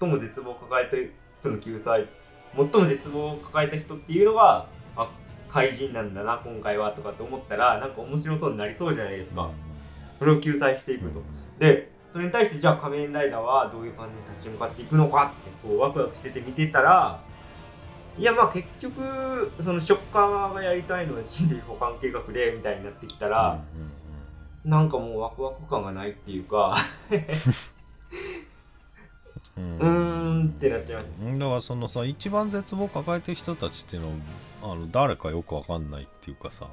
[0.00, 0.96] 最も絶望を抱えた
[1.40, 2.08] 人の救済
[2.54, 5.08] 最も絶望を抱えた人っていうのがあ
[5.48, 9.50] 怪人なんだな今回はとかって思ったらなんか面白そうになりそうじゃないですか、
[10.22, 11.20] それを救済していくと、
[11.58, 17.20] でそれに対してじゃあ仮面ライダーはどういう感じに立ち向かっていくのかってこうワクワクしてて見てたら
[18.16, 23.60] いやまあ結局そのショッカーがやりたいのは人類保管計画でみたいになってきたら、
[24.64, 26.76] なんかもうワクワク感がないっていうか
[29.56, 29.84] うー
[30.44, 34.14] んってなっちゃいましうんだからそのさ一番絶望を抱えてる人たちっていうのは
[34.72, 36.66] あの誰かよくわかんないっていうかさ、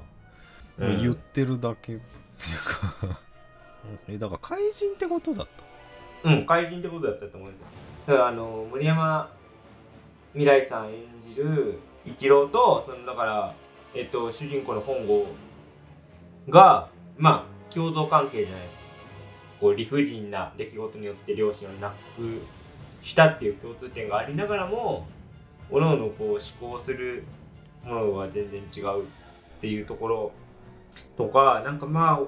[0.77, 1.01] た、うん。
[1.01, 3.21] 言ってるだけっていうか
[4.07, 5.47] えだから怪人ってことだっ
[6.23, 6.29] た？
[6.29, 7.67] うん、怪人ってことだったと思うんですよ。
[8.07, 9.31] だからあの森山
[10.33, 13.53] 未来さん演じる一郎とそのだから、
[13.93, 15.25] えっと、主人公の本郷
[16.49, 18.61] がまあ共存関係じゃない。
[19.59, 22.41] こう理不尽な出来事によって両親を亡く
[23.01, 25.05] したっていう共通点がありながらも
[25.69, 26.39] 各々こう思
[26.77, 27.25] 考する
[27.83, 29.05] ものが全然違うっ
[29.59, 30.31] ていうところ
[31.17, 32.19] とかなんかまあ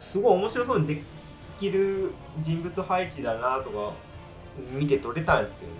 [0.00, 1.02] すごい面白そうにで
[1.60, 2.10] きる
[2.40, 3.92] 人物配置だなとか
[4.72, 5.78] 見て取れたんですけどね。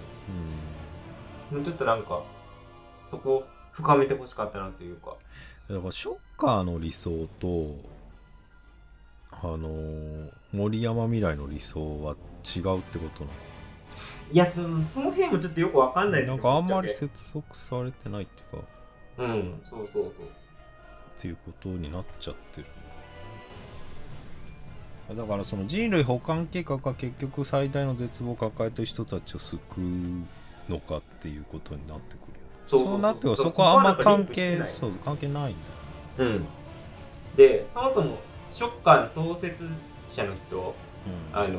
[1.51, 2.23] もうちょっとなんか
[3.07, 5.17] そこを深めてほしかったなというか。
[5.69, 7.77] だからショッカーの理想と
[9.33, 13.31] あのー森山未来の理想は違うってことな
[14.33, 14.61] いやそ
[15.01, 18.69] の辺もちょっとよくわかんないですなんかあんまり接続されてないっていうか。
[19.19, 20.27] うんそうそうそう。
[20.27, 22.67] っていうことになっちゃってる
[25.15, 35.57] だからその人類保管計画が結局最大の絶望を抱えてる人たちを救うのかっていうことになってくるよそうなってはそこはあんま関係そう関係ないん
[36.19, 36.25] だ。
[36.25, 36.47] ようん。
[37.37, 38.19] でそもそも
[38.53, 39.57] ショッカーの創設
[40.09, 40.75] 者の人
[41.33, 41.59] あの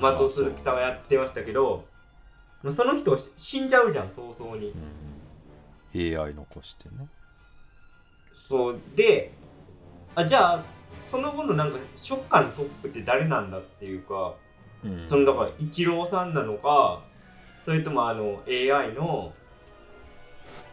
[0.00, 1.84] 松尾鈴木さんがやってましたけど
[2.70, 4.72] その人死んじゃうじゃん早々に。
[5.94, 7.08] うん、AI 残してね。
[8.48, 8.78] そう。
[8.94, 9.32] で
[10.14, 10.64] あじゃあ
[11.06, 14.34] その後のなんかショッカーのトップって誰なんだっていうか
[14.84, 15.08] うん。
[15.08, 17.02] そのだからイチローさんなのか
[17.64, 19.32] それともあの AI の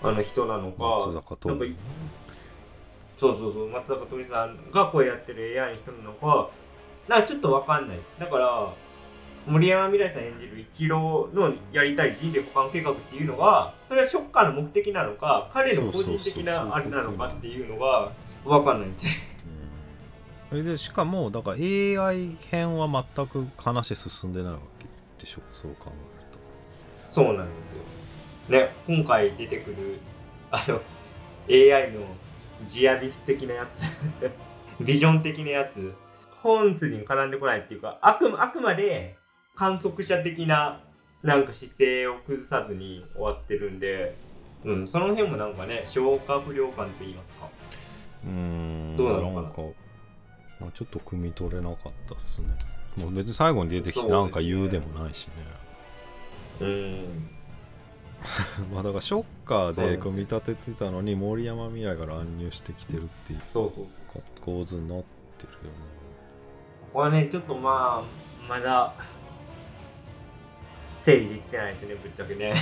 [0.02, 1.36] あの人なのか松坂
[3.20, 6.50] そうそうそう松坂桃李さんが声やってる AI の人なのか
[7.08, 8.00] なんかちょっとわかんない。
[8.20, 8.74] だから
[9.48, 18.12] 森山未来さん演じるイチローのやりたい人類保管計画っていうのがそれはショッカーの目的なのか彼の個人的なあれなのかっていうのが
[18.46, 19.12] わかんないんですよ
[20.52, 24.86] でしかもだから AI 編は全く話進んでないわけ
[25.24, 25.42] でしょ？
[25.54, 27.72] そう考えそうなんです
[28.52, 28.60] よ。
[28.60, 30.00] ね、今回出てくる、
[30.52, 30.80] あの、
[31.50, 32.02] AI の
[32.68, 33.84] ジアビス的なやつ、
[34.84, 35.94] ビジョン的なやつ、
[36.42, 39.18] 本筋に絡んでこないっていうか、あくあくまで
[39.56, 40.82] 観測者的な
[41.22, 44.16] なんか姿勢を崩さずに終わってるんで、
[44.66, 47.46] うん、その辺もなんかね、消化不良感と言いますか。
[47.46, 47.52] と
[48.26, 49.88] うーんどうなのかな？
[50.60, 52.48] まあ、ちょっと汲み取れなかったっすね。
[52.98, 55.34] もう別に最後に出てきてなんか言うでもないしね。
[56.62, 57.30] うん。
[58.74, 63.39] まあだからショッカーで組み立ててたのに森山未来が乱入してきてるっていう
[64.41, 65.04] 構図になっ
[65.38, 66.00] てるよね。
[66.82, 68.93] ここはね、ちょっとまあ、まだ、
[70.95, 72.56] 整理できてないですね、ぶっちゃけね。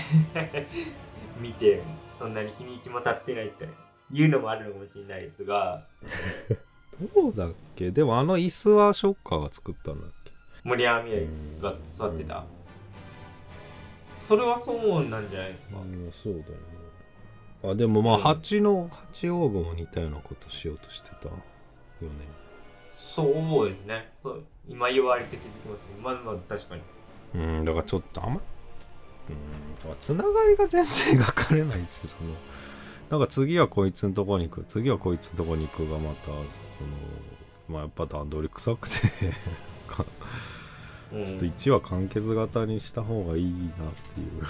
[1.40, 1.82] 見て、
[2.20, 3.70] そんなに日にちも経ってないって
[4.12, 5.86] いうのもあるのかもしれないですが、
[7.16, 7.92] どうだっけ？
[7.92, 10.32] でもあの椅子はショッカーが作ったんだっけ？
[10.64, 11.28] 森山未
[11.62, 12.44] 来が座ってた。
[14.22, 15.78] それはそうなんじゃないですか。
[15.78, 16.48] うんそうだよね
[17.64, 21.42] あでもまあうん蜂の蜂王具も似たようなことしようとしてたよね
[23.16, 23.24] そ
[23.64, 24.12] うですね。
[24.22, 26.82] そう今言われて気づきますけど、まあまあ確かに。
[27.36, 28.42] うんだからちょっとあんま
[29.30, 32.32] うんだからつながりが全然描かれないしその
[33.10, 34.66] なんか次はこいつのとこに行く。
[34.68, 36.44] 次はこいつのとこに行くがまたその
[37.70, 38.96] まあやっぱ段取り臭くて。
[41.10, 44.44] ちょっと1話完結型にした方がいいなっていう。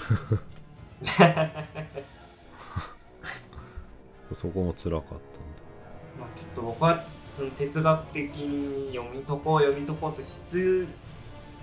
[4.34, 5.20] そこも辛かったんだ。
[6.18, 7.04] まあ、ちょっと僕は
[7.36, 10.86] その哲学的に読み解こう読み解こうとしす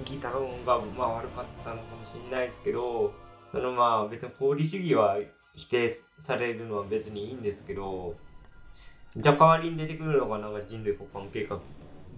[0.05, 3.13] ぎたのがまあ悪かったのかもしれないですけど
[3.51, 5.17] そのまあ別に功利主義は
[5.55, 8.15] 否定されるのは別にいいんですけど
[9.17, 11.59] じゃあ代わりに出てくるのがなんか人類保管計画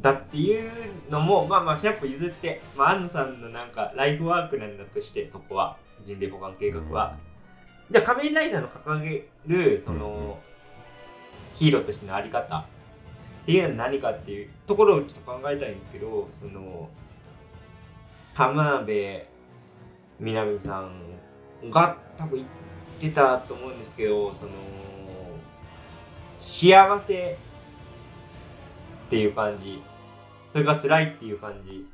[0.02, 0.72] だっていう
[1.10, 7.18] のもまあまあ100歩譲って、まあ、安野さんのなんかライフワークなんだとしてそこは人類保管計画は。
[7.90, 10.34] じゃあ仮面ライダーの掲げるその、うんうん
[11.58, 12.66] ヒーローとしてのあり方っ
[13.46, 16.88] ていうのは何かっていうところをちょっと考えたいんですけどその
[18.36, 19.24] 浜辺
[20.20, 22.46] 美波さんが多分言
[22.98, 24.52] ってたと思うんですけどその
[26.40, 27.38] 幸せ
[29.08, 29.82] っていう感じ
[30.52, 31.86] それが辛いっていう感じ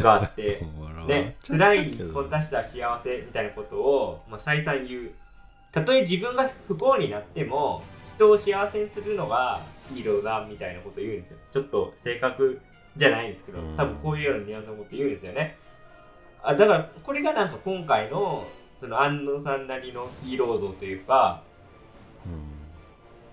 [0.00, 0.64] があって
[1.06, 5.10] ね、辛いにこ出した幸せみたいなことを、まあ、再三言う。
[5.72, 11.38] たとえ自分が不幸になっても、人を幸せにするのがヒーローだみたいなことを言うんですよ。
[11.52, 12.60] ちょっと正確
[12.96, 15.56] じゃないんですけどうん、多分こういうようなニュアンスのこと言うんですよね。
[16.42, 18.46] あだから、これがなんか今回の、
[18.80, 21.42] その安野さんなりのヒーロー像というか、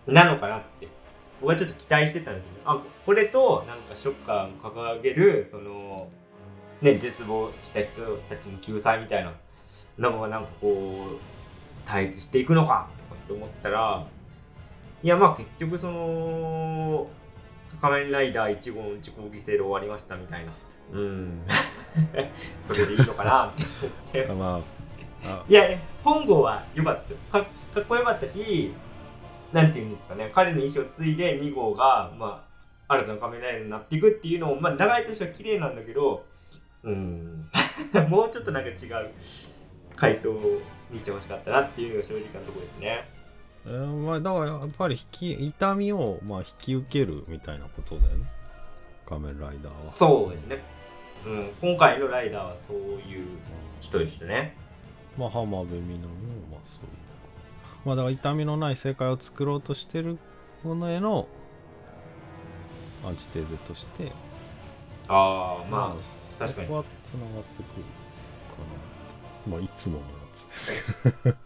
[0.06, 0.88] なのかなって。
[1.40, 2.60] 僕はちょっと期待してたんですよね。
[2.66, 6.10] あ、これと、なんかショッカーが掲げる、その、
[6.82, 9.34] ね、絶望した人たちの救済みたいな
[10.10, 11.18] のがなんかこう、
[11.86, 14.06] 対立していくのかとかって思ったら、
[15.04, 17.08] いやまあ結局その、
[17.80, 20.52] 仮面ライダー1号の自己犠牲で終わりましたみたいな。
[20.94, 21.42] うん。
[22.62, 23.64] それでいいのかなって
[24.26, 24.34] 思って。
[24.34, 24.77] まああ
[25.48, 27.40] いや、本郷は良かった。
[27.40, 27.46] か。
[27.74, 28.74] かっこよかったし、
[29.54, 32.44] なんていうんですかね、彼の意思を継いで2号が、ま
[32.88, 36.26] あ、新たな仮面ライダーになっていくっていうのも、まあ、長いとしては綺麗なんだけど、
[36.84, 37.50] うん。
[38.10, 39.10] もうちょっとなんか違う
[39.96, 40.30] 回答
[40.92, 43.10] にしてほしかったなっていうのが正直なところですね。
[43.66, 48.26] えーまあだからやっぱり引き痛みをまあ引き受けるみたいなことだよね。
[49.06, 49.92] 仮面ライダーは。
[49.94, 50.62] そうですね、
[51.26, 53.26] うん、今回のライダーはそういう
[53.80, 54.56] 人でしたね
[55.18, 56.08] まあ浜辺美波も
[56.52, 56.84] まあそう。
[56.84, 56.90] いう
[57.86, 60.18] まあだから痛みのない世界を作ろうとしてる
[60.64, 61.28] ものへの
[63.06, 64.12] アンチテーゼとして
[65.08, 66.68] ああまあ確かに。
[66.68, 67.84] そこはつながってくる
[68.52, 68.60] か
[69.50, 69.56] な。
[69.56, 71.38] まあいつものやつですけど。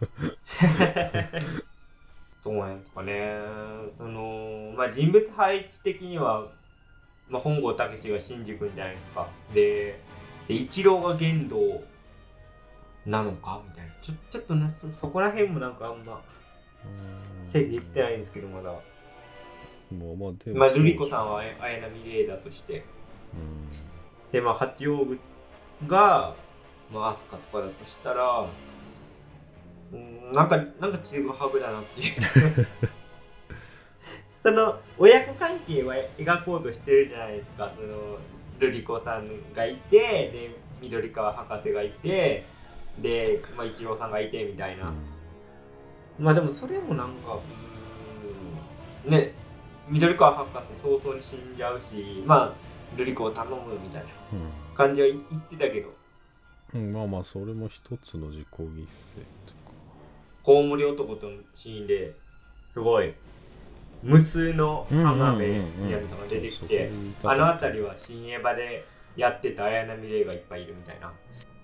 [2.44, 3.38] どうなんですかね
[4.00, 6.48] そのまあ人物配置的には、
[7.30, 9.28] まあ、本郷武が新宿じゃないですか。
[9.54, 10.00] で
[10.48, 11.58] で一郎が玄道
[13.06, 13.62] なのか？
[13.68, 13.92] みたいな。
[14.02, 16.22] ちょちょっとなそそこら辺もなんかあんま
[17.44, 18.72] 整理できてないんですけどまだ。
[18.72, 22.86] もうまあでまあルリ子さんは綾綾波レーダーとして。
[23.34, 23.70] うん。
[24.32, 25.18] でまあ八王子
[25.88, 26.36] が
[26.92, 28.46] まあ飛鳥とかだとしたら
[29.92, 32.68] うんなんかなんかちぐはぐだなっていう。
[34.44, 37.72] その親子関係は描こうとしてるじゃないですか。
[37.76, 38.18] その
[38.60, 42.46] ルリ子さんがいてで緑川博士がいて
[43.00, 44.92] で、まあ、一郎さんがいてみたいな、
[46.20, 49.34] まあでもそれもなんかうーんね
[49.90, 54.08] 緑川博士早々に死んじゃうしまあルリ子を頼むみたいな
[54.76, 55.90] 感じは言ってたけど。
[56.74, 59.72] うん、うん、まあまあそれも一つの自己犠牲というか。
[60.44, 62.14] コウモリ男とのシーンで
[62.58, 63.14] すごい
[64.04, 66.92] 無数の浜辺美波さんが出てきて
[67.24, 71.12] あの辺りは新エヴァでやってた綾波レイがいっぱいいるみたいな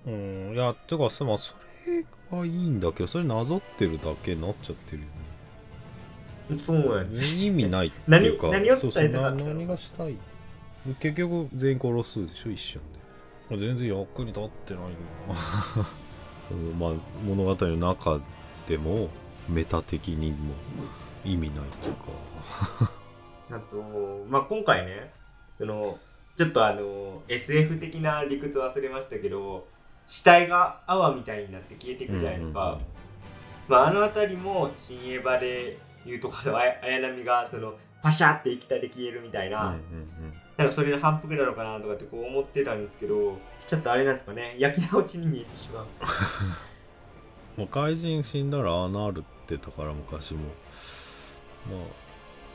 [0.08, 0.54] うん。
[0.56, 2.06] いやてかさまあそれ
[2.38, 6.58] はいいんだけどそれなぞってるだけになっちゃってるよね。
[6.58, 10.18] そうなんです意味ないっていうか何何を伝えたかったのそう何がしたい？
[11.02, 13.00] 結局全員殺すでしょ一瞬で、
[13.50, 14.90] まあ、全然役に立ってないよ
[15.28, 15.36] な
[16.48, 16.92] そのまあ
[17.26, 18.22] 物語の中
[18.66, 19.10] でも
[19.50, 20.54] メタ的にも
[21.26, 22.04] 意味ないっていうか。
[23.50, 25.12] あと、まあ、今回ね
[25.58, 25.98] その
[26.36, 29.68] ちょっとあの SF 的な理屈忘れましたけど
[30.08, 32.82] 死体が泡みたいになって消えていくじゃないですか、うんうんうん
[33.68, 44.56] まあ、あの辺りも新エヴァでいうところの綾綾波がそのパシャって液体で消えるみたいな、うんうんなんかそれの反復なのかなとかってこう思ってたんですけどちょっとあれなんですかね。
[44.58, 45.86] 焼き直しに見えてしまう。
[47.60, 50.40] もう怪人死んだらああなるってたから昔も。
[51.70, 51.78] ま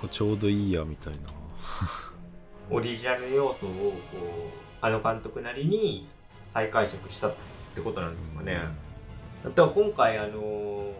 [0.04, 1.18] あちょうどいいやみたいな。
[2.70, 6.08] オリジナル要素をこうあの監督なりに
[6.52, 7.34] 再解釈したっ
[7.74, 8.58] てことなんですかね、
[9.44, 10.92] あとは今回あのー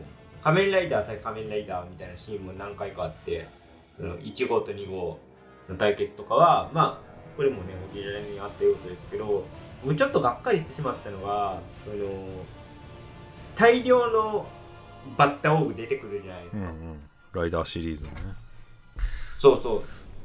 [0.42, 3.46] 仮面ライダー対仮面ライダーみたいなシーンも何回かあって
[3.96, 5.18] その1号と2号
[5.68, 9.44] の対決とかはまあこれもねオリジナルにあった要素ですけど
[9.84, 12.06] 僕ちょっとがっかりしてしまったのがその
[13.54, 14.46] 大量の
[15.16, 17.00] バッタオーグ出てくるじゃないですか、うんうん。
[17.32, 18.16] ライダーシリーズのね。
[19.40, 19.82] そうそう。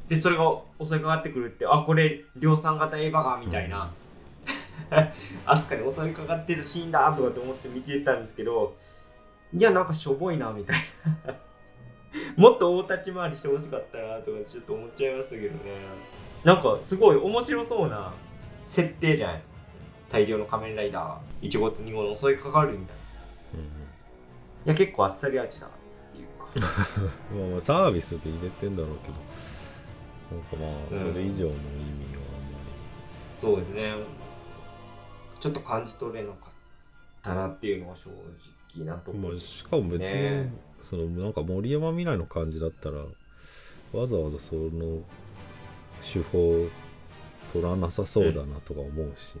[0.08, 0.44] でそれが
[0.80, 3.92] 襲いかかってくるってあこれ量産型エヴァがみたいな、
[5.46, 8.76] アスカに襲いかかってるシーンだとかって思って見てたんですけど
[9.52, 10.76] いやなんかしょぼいなみたい
[11.26, 11.34] な。
[12.36, 15.58] もっと大立ち回りしてほしかったなとかちょっと思っちゃいましたけどね。
[16.44, 18.12] なんかすごい面白そうな
[18.66, 19.54] 設定じゃないですか。
[20.10, 22.98] 大量の仮面ライダー1号と2号の襲いかかるみたいな。
[24.66, 25.70] いや結構あっさり味だっ
[26.12, 26.48] ていうか。
[27.30, 29.14] うんうんまあまあサービスで入れてんだろうけど。
[30.30, 31.54] なんかまあそれ以上の意
[32.04, 32.22] 味は
[33.40, 33.94] そうですね。
[35.40, 36.52] ちょっと感じ取れなかっ
[37.22, 38.10] たなっていうのは正
[38.76, 42.98] 直なところですしかも別に、ねそのなんか森山未来の感じだったら
[43.92, 45.02] わざわざその
[46.00, 46.68] 手法
[47.52, 49.38] 取らなさそうだなとか思うし、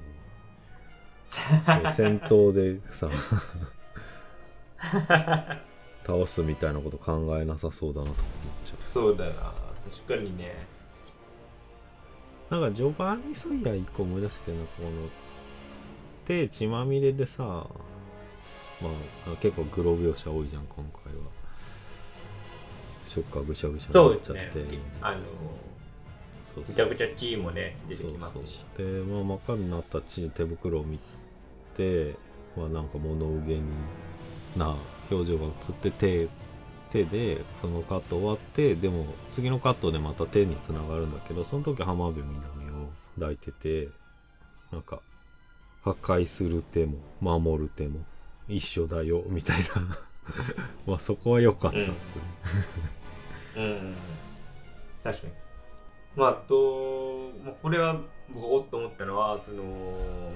[1.94, 3.08] 戦闘でさ
[6.04, 9.32] 倒すみたいなこと考えなさそうだなとか思っちゃうそうだな。
[9.90, 10.66] 確かにね。
[12.50, 14.88] なんか序盤にそういや一個思い出したけどこの
[16.28, 17.68] 手血まみれでさま
[19.26, 21.30] あ結構グロ描写多いじゃん今回は
[23.08, 24.78] ショッカーぐしゃぐしゃになっちゃってね。
[25.00, 25.18] あの、
[26.54, 28.60] そうぐちゃぐちゃチーもね、出てきますし。
[28.76, 30.98] で、まあ、真っ赤になった血手袋を見
[31.78, 32.16] て
[32.56, 33.62] まあなんか物憂げに
[34.56, 34.74] な
[35.10, 36.28] 表情が映って手
[36.90, 43.88] 手でそのカット終わってでも次のカットでまた手につながるんだけどその時浜辺美波を抱いてて
[44.72, 45.00] なんか
[45.82, 48.00] 破壊する手も守る手も
[48.48, 49.98] 一緒だよみたいな
[50.86, 52.22] まあそこは良かったっすね、
[53.56, 53.94] うんうんうん。
[55.04, 55.32] 確かに。
[56.16, 58.00] まあ、あと、まあ、これは
[58.34, 59.62] 僕おっと思ったのはその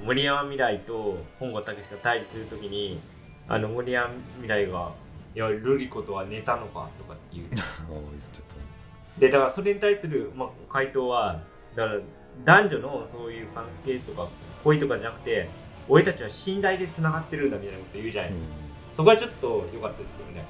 [0.05, 3.01] 森山未来と本郷武史が対峙するときに
[3.49, 4.93] あの森山未来が
[5.34, 7.49] 「いやルリ子とは寝たのか?」とかっていう
[9.18, 11.43] でだからそれに対する、まあ、回答は
[11.74, 12.01] だから
[12.45, 14.28] 男女のそういう関係とか
[14.64, 15.48] 恋とかじゃなくて
[15.88, 18.54] 俺たちは信頼でつながってるんだみたいなこと言うじゃないですか、
[18.94, 20.44] そこはちょっと良かったですけどね。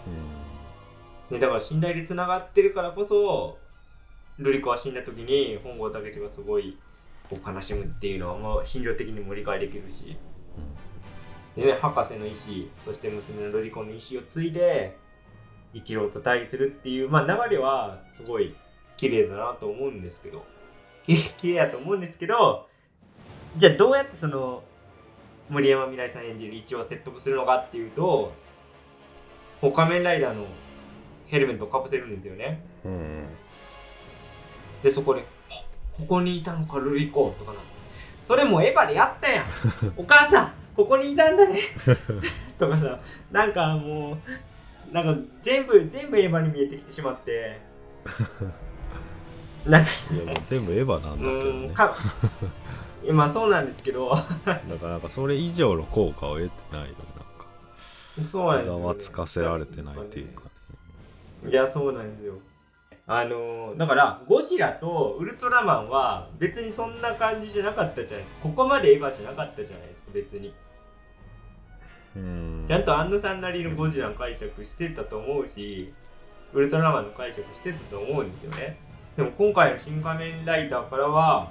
[1.30, 1.36] うん。
[1.36, 3.58] ねだから信頼でつながってるからこそ
[4.38, 6.78] ルリ子は死んだ時に本郷武史がすごい
[7.30, 10.16] こう悲しむっていうのは、まあ、心情的にも理解できるし、
[11.56, 12.38] でね、博士の意思
[12.84, 14.96] そして娘のルリ子の意思を継いで
[15.74, 18.54] 一郎と対峙するっていう、まあ、流れはすごい
[18.96, 20.44] 綺麗だなと思うんですけど。
[21.04, 22.68] き綺麗だと思うんですけど
[23.57, 24.62] じゃあどうやってその
[25.48, 28.32] 森山未来さん演じる一応説得するのかっていうと
[29.61, 30.46] もう仮面ライダーの
[31.26, 32.64] ヘルメットをかぶせるんですよね。
[32.84, 32.92] うん。
[32.92, 33.24] うん
[34.82, 35.55] でそこで「あ
[35.92, 37.59] ここにいたのかルリコ」とかな
[38.24, 39.46] それもエヴァでやったやん。
[39.96, 41.59] お母さんここにいたんだね。
[42.59, 42.98] とかさ
[43.30, 44.18] なんかも
[44.90, 47.61] うなんか全部全部エヴァに見えてきてしまって。
[49.66, 51.70] なんかいやもう全部エヴァなんうだけどね
[53.11, 54.11] まあそうなんですけど。
[54.46, 57.12] だからなんかそれ以上の効果を得てないのに
[58.26, 58.72] そうなんですよ。
[58.74, 60.42] なんかざわつかせられてないっていうか
[61.44, 61.50] ね。
[61.50, 62.34] いやそうなんですよ。
[63.07, 68.42] あのーだからゴジラとウルトラマンは別にそんな感じじゃなかったじゃないですか。
[68.42, 70.55] ここまでエヴァじゃなかったじゃないですか別に。
[72.16, 72.64] うん。
[72.68, 75.92] ちゃんと安野さんなりのゴジラの解釈してたと思うし
[76.53, 78.76] ウルトラマンの解釈してたと思うんですよね。
[79.16, 81.50] でも今回の「新仮面ライダー」からは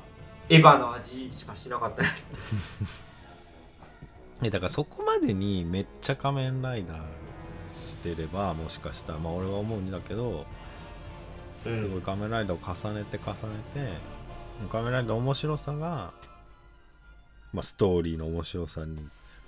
[0.52, 2.04] エヴァの味しかしなかった。
[4.44, 7.04] えだからそこまでにめっちゃ仮面ライダー
[7.74, 10.46] してればもしかしたらまあ俺は思うんだけど
[11.66, 13.38] うすごい仮面ライダーを重ねて重ね
[13.74, 16.12] て仮面ライダーの面白さが、
[17.54, 18.98] まあ、ストーリーの面白さに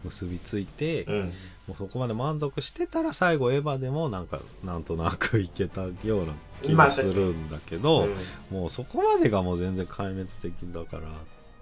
[0.06, 1.34] 結びついて、うん
[1.68, 8.16] もうそこまで満足してたら最後エヴァでもなんかなんとなくいけたような気がするんだけど、うん
[8.52, 11.10] もうそこまでがもう全然壊滅的だから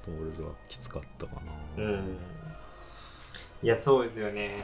[0.07, 1.35] 俺はきつかったか
[1.77, 2.17] な、いうん。
[3.63, 4.63] いやそうですよね。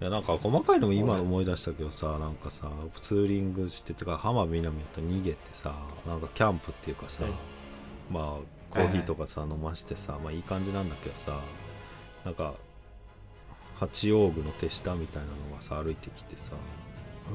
[0.00, 5.74] やなんか細かいのも今思い出したけどさなんかさツーリングしててか浜辺美波と逃げてさ
[6.06, 7.32] なんかキャンプっていうかさ、はい。
[8.10, 8.24] まあ
[8.70, 11.38] コーヒーとかさ、飲ましてさまあいい感じなんだけどさ
[12.24, 12.54] なんか
[13.84, 16.52] 八王子の手下みたいなのがさ歩いてきてさ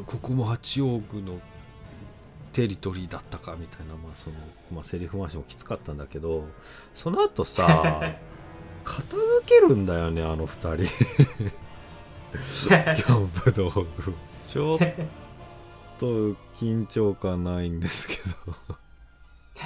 [0.06, 1.40] ここも八王子の
[2.54, 4.36] テリトリーだったかみたいなまあその、
[4.74, 6.46] まあ、セリフ回しもきつかったんだけど
[6.94, 8.16] その後さ
[8.84, 10.78] 片付けるんだよねあの二人。
[12.34, 14.14] キャンプ道具。
[14.44, 14.80] ちょっ
[16.00, 16.06] と
[16.56, 18.54] 緊張感ないんですけど。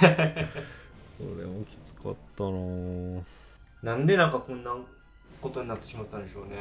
[1.38, 3.22] れもきつかったなぁ。
[3.82, 4.74] なんでなんかこんな
[5.44, 6.52] ことになってしまったんでしょうね。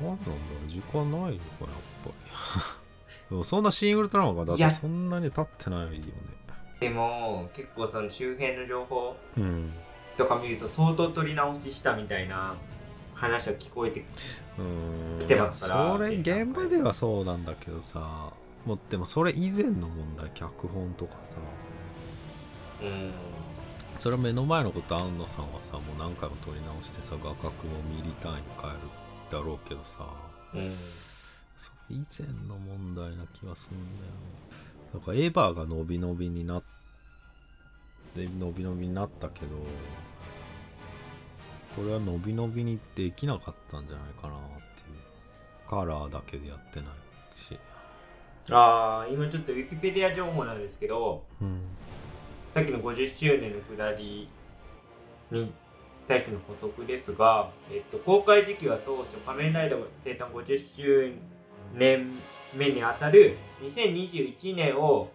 [0.00, 0.32] 何なんだ
[0.66, 1.38] 時間ないのかやっ
[2.04, 2.12] ぱり。
[3.30, 6.02] でもそんなシン・ウルトラマンがだってそんなに経ってないよね。
[6.80, 9.72] でも結構その周辺の情報うん。
[10.16, 12.56] とか見ると相当取り直ししたみたいな
[13.14, 14.04] 話は聞こえて
[14.58, 15.96] うーん来てますから。
[15.96, 18.32] それ現場ではそうなんだけどさ
[18.66, 21.36] もうでもそれ以前の問題脚本とかさ。
[22.82, 23.12] うん
[23.98, 28.78] それは目の前のこと安野さんはさもう何回も撮り直してさ画角もミリ単位に変える
[29.30, 30.06] だろうけどさ。
[30.54, 30.74] うん
[31.58, 34.12] それ以前の問題な気がするんだよ
[34.94, 36.62] だからエヴァが伸び伸びになっ
[38.14, 39.56] て伸び伸びになったけど
[41.74, 45.68] これは伸び伸びにできなかったんじゃないかなっていう。
[45.68, 46.88] カラーだけでやってない
[47.40, 47.58] し。
[48.50, 51.60] ああ今ちょっとウィキペディア情報なんですけどうん
[52.58, 54.28] さっきの50周年の下り
[55.30, 55.52] に
[56.08, 61.12] 対しての補足ですが、えっと、公開時期は当初仮面ライダー生誕50周
[61.72, 62.10] 年
[62.56, 65.08] 目にあたる2021年を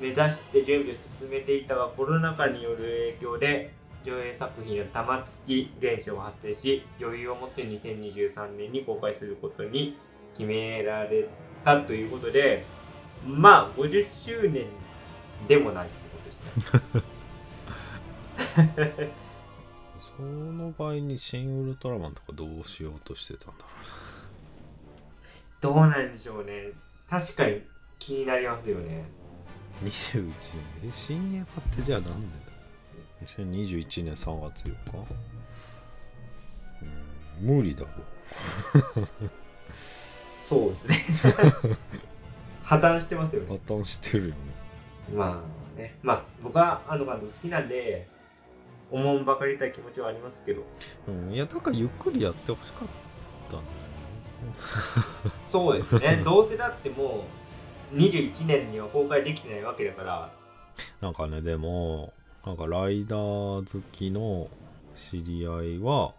[0.00, 2.78] 目指して準備を進めていたがコロナ禍による
[3.18, 3.72] 影響で
[4.04, 9.96] 上映作品の玉突き現象が発生し余裕を持って2023年に公開することに
[10.32, 11.28] 決められ
[11.64, 12.64] たということで
[13.24, 14.66] まあ50周年
[15.46, 16.03] でもない。
[20.16, 23.68] その場合にシン・ウルトラマンとかどうしようとしてたんだろ
[25.60, 26.70] どうなんでしょうね。
[27.08, 27.62] 確かに
[27.98, 29.04] 気になりますよね。
[29.82, 30.32] う21年
[30.86, 34.76] え新エヴァってじゃあ何年だ2021年3月4日
[37.42, 37.88] うん無理だろ
[40.46, 41.34] そうですね。
[42.62, 43.60] 破綻してますよ破ね。
[43.66, 44.36] 綻してるよね
[45.14, 45.96] まあね。
[46.02, 48.08] まあ僕は安野監督好きなんで、
[48.90, 50.62] おもんばかりたい気持ちはありますけど。
[51.08, 52.88] うん、いやだからゆっくりやってほしかっ
[53.50, 53.62] たね。
[55.50, 56.22] そうですね。
[56.24, 57.24] どうせだっても
[57.92, 60.32] う21年には公開できてないわけだから。
[61.00, 62.12] なんかねでも
[62.44, 64.48] なんかライダー好きの
[64.94, 66.12] 知り合いは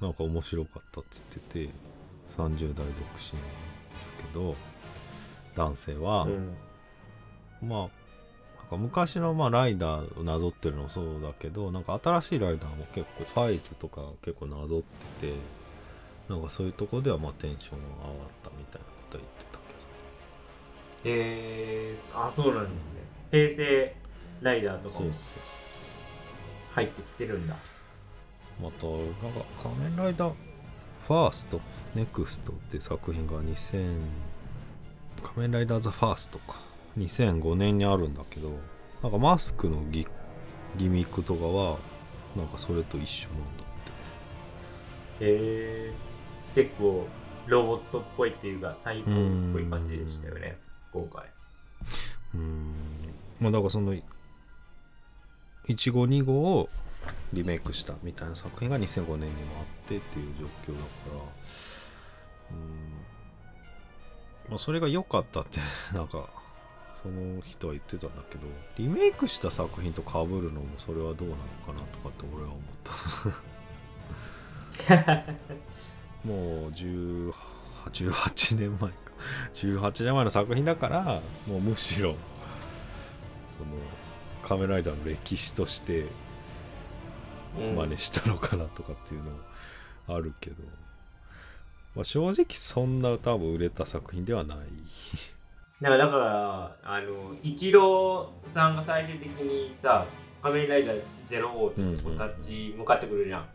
[0.00, 1.70] なんか面白かったっつってて
[2.36, 4.54] 30代独身なんですけど
[5.56, 6.56] 男性は、うん。
[7.60, 7.97] まあ
[8.68, 14.80] か昔のまあライダーをなぞってるのもそうだけどなんか新しいライダーも結構ファイズとか結構なぞっ
[15.20, 15.34] てて
[16.28, 19.58] なんかそういうとこではまあテンションが上がったみたいなことは言ってたけ
[21.04, 23.56] えー、あそうなんですね。
[23.56, 23.96] 平成
[24.42, 25.10] ライダーとかも
[26.74, 27.56] 入ってきてるんだ。
[28.62, 30.32] またなんか仮面ライダー
[31.06, 31.60] ファースト
[31.94, 33.96] ネクストっていう作品が2000
[35.22, 36.67] 仮面ライダーザファーストか
[36.98, 38.50] 2005年にあるんだけど
[39.02, 40.06] なんかマスクのギ
[40.76, 41.78] ギミックとかは
[42.36, 45.24] なんかそれと一緒なんだって。
[45.24, 45.92] へえ
[46.54, 47.06] 結構
[47.46, 50.58] ロボットっぽいっていうかサイボーグっぽい感じでしたよね。
[50.92, 51.24] 今回。
[52.34, 52.74] うーん。
[53.40, 53.94] まあだからその
[55.66, 56.68] 152号を
[57.32, 62.58] リメイクしたみたいな作品が2005年にもあってっていう状況だからうーん。
[64.48, 65.60] まあそれが良かったって
[65.94, 66.28] なんか
[67.00, 72.62] その人は言ってたんだけどリメイクした作品と被るのもそれはどうなのかなとかって俺は思っ
[75.14, 75.34] た。
[76.26, 77.32] もう10
[77.92, 78.96] 18年前か。
[79.54, 82.16] 18年前の作品だからもうむしろ
[83.56, 83.66] その
[84.42, 86.06] 仮面ライダーの歴史として
[87.56, 87.76] うん。
[87.76, 89.38] 真似したのかなとかっていうのも
[90.08, 90.56] あるけど、
[91.94, 94.58] まあ、正直そんな多分売れた作品ではない
[95.80, 100.04] だからだからあのイチローさんが最終的にさ
[100.42, 102.02] 仮面ライダーゼロ号って立
[102.42, 103.46] ち向かってくるじゃん。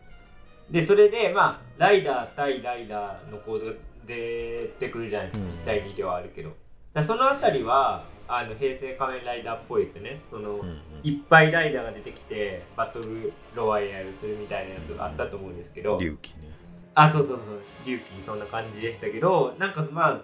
[0.70, 3.72] でそれでまあライダー対ライダーの構図が
[4.06, 6.50] 出てくるじゃないですか、うん1対2ではあるけど。
[6.94, 10.20] だそのあたりはあの平成仮面ライダーっぽいですよね。
[10.30, 16.50] その、うんうんいっぱいライダーが出てきてバトルロワイヤルするみたいなやつがあったと思うんですけど、龍騎ね
[16.94, 20.22] あそうそうそう龍騎そんな感じでしたけどなんかまあ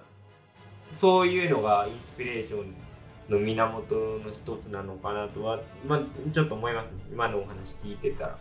[0.93, 2.74] そういうのがインスピレーション
[3.30, 6.01] の源の一つなのかなとは、まあ、
[6.32, 8.38] ちょっと思います今のお話聞いてたら。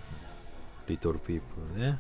[0.88, 2.00] リトルピープルね。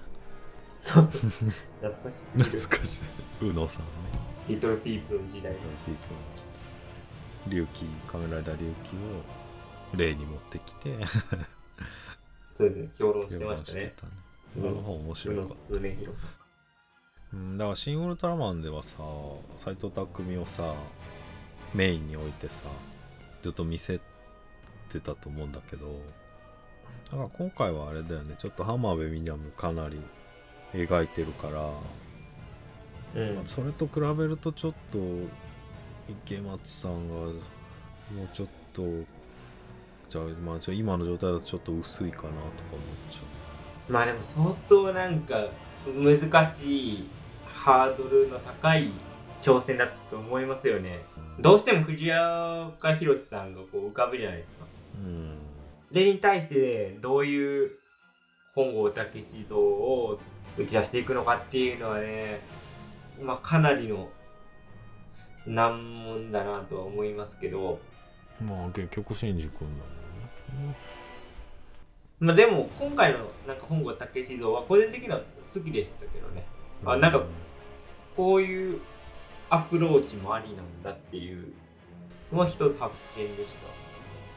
[0.79, 1.03] そう。
[1.03, 2.99] 懐かしすぎる懐かし
[3.41, 3.49] い。
[3.49, 3.89] 宇野さんね。
[4.47, 5.53] リトルピープルの時代。
[5.53, 10.97] リトルピープル龍騎仮面ライダー龍騎を例に持ってきて。
[12.57, 12.89] そうですね。
[12.97, 13.93] 評論してましたね。
[13.95, 14.11] たね。
[14.57, 15.79] あの本面白かった
[17.33, 18.97] うん、だから「シン・ウルトラマン」ではさ
[19.57, 20.07] 斎藤工
[20.41, 20.73] をさ
[21.73, 22.53] メインに置いてさ
[23.41, 23.99] ちょっと見せ
[24.89, 25.99] てたと思うんだけど
[27.09, 28.35] だから今回はあれだよね。
[28.37, 29.99] ちょっと浜辺美波かなり
[30.73, 31.49] 描いてるか
[33.15, 33.35] ら、ん、うん。
[33.35, 34.99] まあそれと比べるとちょっと
[36.07, 38.83] 池松さんがもうちょっと
[40.09, 42.39] じゃあ,、まあ、今の状態だとちょっと薄いかなとか
[42.71, 45.47] 思っちゃまあでも相当なんか
[45.85, 47.09] 難しい
[47.59, 48.89] ハードルの高い
[49.41, 51.01] 挑戦だと思いますよね。
[51.37, 54.65] う、どうしても藤岡弘さんがこう浮かぶじゃないですか。
[54.95, 55.37] うん。
[55.91, 57.71] でに対してどういう
[58.55, 60.21] 本郷武史像を
[60.57, 62.39] 打ち出していくのかっていうのはね
[63.21, 64.07] まあかなりの
[65.45, 67.79] 難問だなとは思いますけど。
[68.41, 69.83] まあ結局シンジ君だ
[70.55, 70.75] もんね。
[72.21, 75.19] まあでも今回のなんか本郷武史像は個人的には
[75.53, 76.45] 好きでしたけどね。
[76.85, 77.21] あなんか
[78.19, 78.81] こういう
[79.49, 81.53] アプローチもありなんだっていう
[82.33, 83.69] のは一つ発見でした。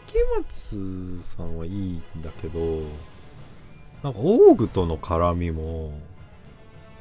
[0.08, 1.72] 池松さんはいい
[2.16, 2.60] んだけど
[4.04, 5.90] なんかオーグとの絡みも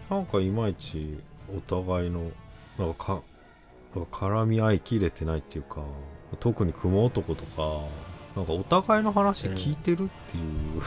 [0.09, 1.19] なんかいまいち
[1.55, 2.31] お互いの
[2.79, 3.21] なんかか
[3.93, 5.83] なんか絡み合いきれてないっていうか
[6.39, 7.81] 特に雲男とか
[8.35, 10.41] なんかお互いの話聞いてるってい
[10.79, 10.81] う、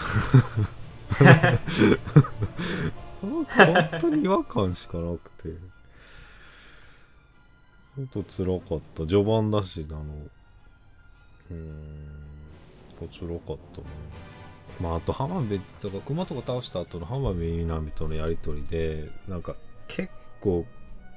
[3.31, 5.74] なんか本当に違和感しかなくて
[7.97, 9.07] ほんと辛かった。
[9.07, 10.03] 序盤だしあの
[11.51, 13.87] うーん辛かったな。
[14.81, 19.55] まああと浜辺とか熊とか倒した後の浜辺美波とのやり取りでなんか
[19.87, 20.67] 結構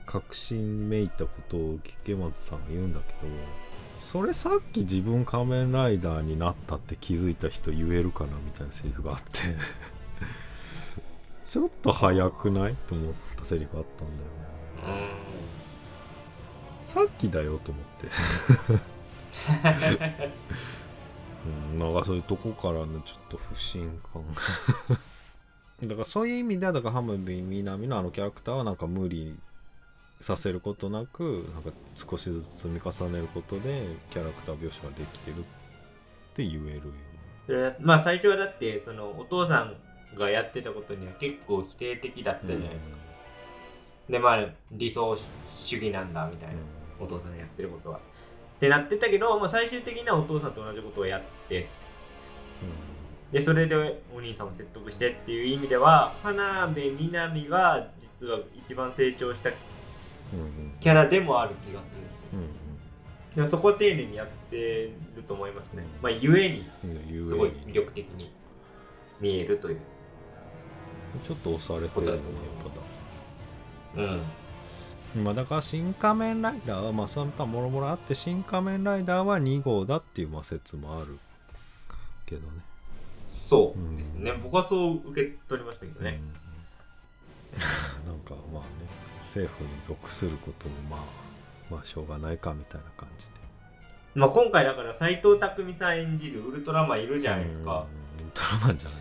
[0.06, 3.18] 確信めいたことを池松さんが言うんだけど
[4.00, 9.26] それさっき自分仮面ライダーになったって気づいた人言えるかなみたいなセリフがあって。
[11.50, 12.76] ちょっと早くない？
[12.88, 15.08] と思ったセリフあったんだよね。
[16.88, 18.08] さっきだよと思って。
[21.48, 24.24] ううん、なんかそういうとこからのちょっと不信感。
[25.86, 29.38] だからそういう意味ではだからハムビ南のあのキャラクターはなんか無理
[30.22, 35.44] させることなくなんか少しずつ積み重ねることでキャラクター描写ができてるっ
[36.34, 36.82] て言えるよね
[37.46, 39.76] それはまあ最初はだってそのお父さん
[40.18, 42.96] がやってたことには結構否定的だったじゃないですか、
[44.10, 45.16] でまあ理想
[45.54, 46.56] 主義なんだみたいな、
[47.00, 47.98] お父さんのやってることは。
[47.98, 51.68] ってなってたけど、まあ、最終的にはお父さんと同じことをやって。
[53.32, 60.74] でそれでお兄さんを説得してっていう意味では花辺美波が実は一番成長したうんうん。
[60.80, 61.88] キャラでもある気がす
[62.34, 62.40] る。
[63.38, 63.50] うんうん。
[63.50, 65.84] そこを丁寧にやってると思いますね。
[66.02, 66.66] まあゆえに。
[67.28, 68.32] すごい魅力的に
[69.20, 69.80] 見えるという。
[71.26, 72.24] ちょっと押されてるよねや
[72.70, 72.72] っ
[73.96, 74.04] ぱだ。
[74.04, 74.22] うん
[75.24, 81.20] まあだから新仮面ライダーはまあその他もろもろあって新仮面ライダーは2号だっていうまあ説もある。
[82.28, 82.48] けどね。
[83.28, 83.98] そう。
[83.98, 86.20] ですね、僕はそう受け取りましたけどね、
[88.06, 88.12] うん。
[88.12, 88.68] なんかまあね。
[89.24, 91.00] 政府に属することもまあ
[91.70, 93.34] まあしょうがないかみたいな感じで。
[94.16, 97.86] まあ、今回だから斎藤工さん演じるウルトラマンいるじゃないですか、
[98.20, 98.26] うん。
[98.26, 99.00] ウルトラマンじゃない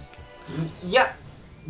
[0.82, 0.86] け。
[0.86, 1.16] いいや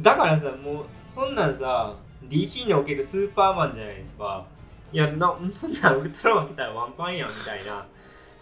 [0.01, 0.84] だからさもう
[1.14, 1.94] そんなんさ
[2.29, 4.47] DC におけるスーパーマンじゃないですか。
[4.93, 7.87] いやなそんなんウルトラマン来たらワンパンやんみたいな。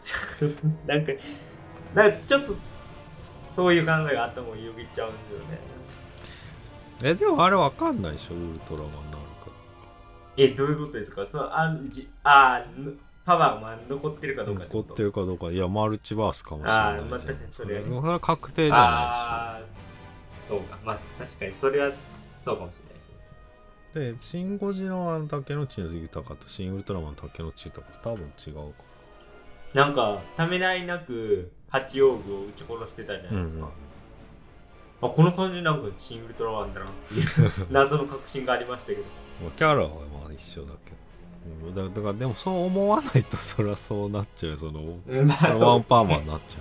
[0.87, 1.12] なんか
[1.95, 2.55] なんかちょっと
[3.57, 5.59] そういう考えがあったもんよぎっちゃうんですよね。
[7.01, 9.51] どえでもあれわかんないでしょウルトラマンになるか。
[10.37, 11.26] えどういうことですか？
[11.26, 15.47] そのあじあぬパワーが残ってるかどうか残ってるるかどうか。
[15.51, 17.80] いやマルチバースかもしれないまあ確かにそれは。
[17.80, 20.78] ねそれは確定じゃないああーそうか。
[20.85, 21.91] まあ確かにそれは
[22.41, 22.84] そうかもしれない
[23.95, 28.61] でシン・ゴジのあの竹野内の豊とシン・ウルトラマンの竹野内豊多分違うか
[29.72, 33.68] なんかためらいなく八王子を撃ち殺してたじゃないですか、
[35.03, 39.03] あこの感じなんかシン・ウルトラマンだなっていう 謎の確信がありましたけど。
[39.42, 40.97] まあキャラはまあ一緒だけど。
[41.66, 44.59] うんだだからでもそう思わないとそりゃそうなっちゃうよ。
[44.59, 44.80] その
[45.26, 46.59] まあワンパーマンンになっちゃ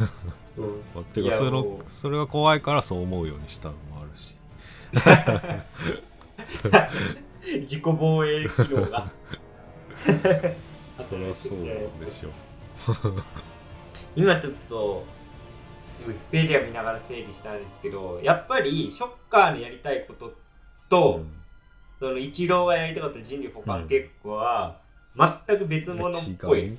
[0.00, 0.12] うよね。
[0.58, 0.82] うん。
[0.94, 1.82] まあていやかそのもう。
[1.86, 4.34] それが怖いからそう思うようにしたのもあるし
[7.62, 9.10] 自己防衛機能が。
[10.96, 12.30] そりゃそうでしょ
[14.16, 15.04] 今ちょっと
[16.06, 20.34] ウィキペディア見ながら整理したんですけどやっぱりショッカーのやりたいこと
[20.88, 21.22] と、
[21.98, 24.78] そのイチローがやりたかった人類保管結構は
[25.46, 26.78] 全く別物っぽい。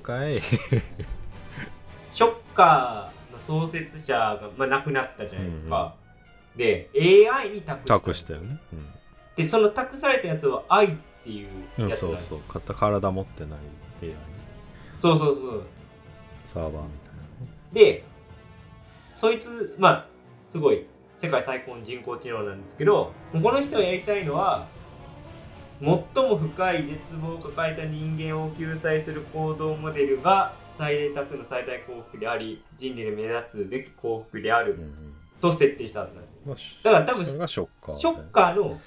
[2.12, 5.94] ショッカーの創設者が、まあ、亡くなったじゃないですか、
[6.56, 7.94] で AI に託した。
[7.94, 8.58] 託したよね
[9.38, 10.90] でその託されたやつは愛っ
[11.22, 11.96] ていううん、うん、や。
[11.96, 12.40] つそうそう。
[12.48, 13.58] 肩体持ってない
[14.02, 14.14] AI
[15.00, 15.62] そうそうそう。
[16.44, 18.04] サーバーみたいで
[19.14, 20.06] そいつまあ
[20.46, 20.86] すごい
[21.16, 24.66] 世界最高の人工知能なんですけどこの人がやりたいのは
[25.80, 35.14] 最も深い絶望を抱えた人間を救済する行動モデルが最大多数の最大幸福であり人類で目指すべき幸福であるな、うんうん。
[35.40, 37.36] と設定したんだまあしだから多分ショ
[37.66, 38.80] ッカーの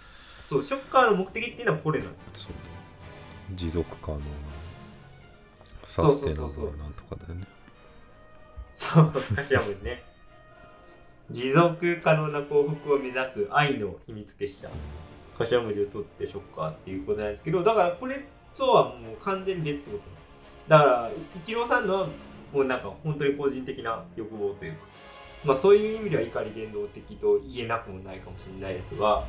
[0.51, 2.51] そうショッカーの目的っていうのはこれなのそう。
[2.51, 4.23] だ持続可能な
[5.85, 7.47] サステナブルなんとかだよね。
[8.73, 10.03] そう頭文字ね。
[11.29, 14.69] 持続可能な幸福を目指す愛の秘密結社。
[15.39, 18.25] 頭文字を取ってショッカーっていうことなんですけどだからこれ
[18.57, 20.03] とはもう完全に別ってこと。
[20.67, 22.07] だからイチローさんのは
[22.51, 24.79] もうなんか本当に個人的な欲望というか。
[25.45, 29.23] まあそういう意味では怒り言動的と言えなくもないかもしれないですが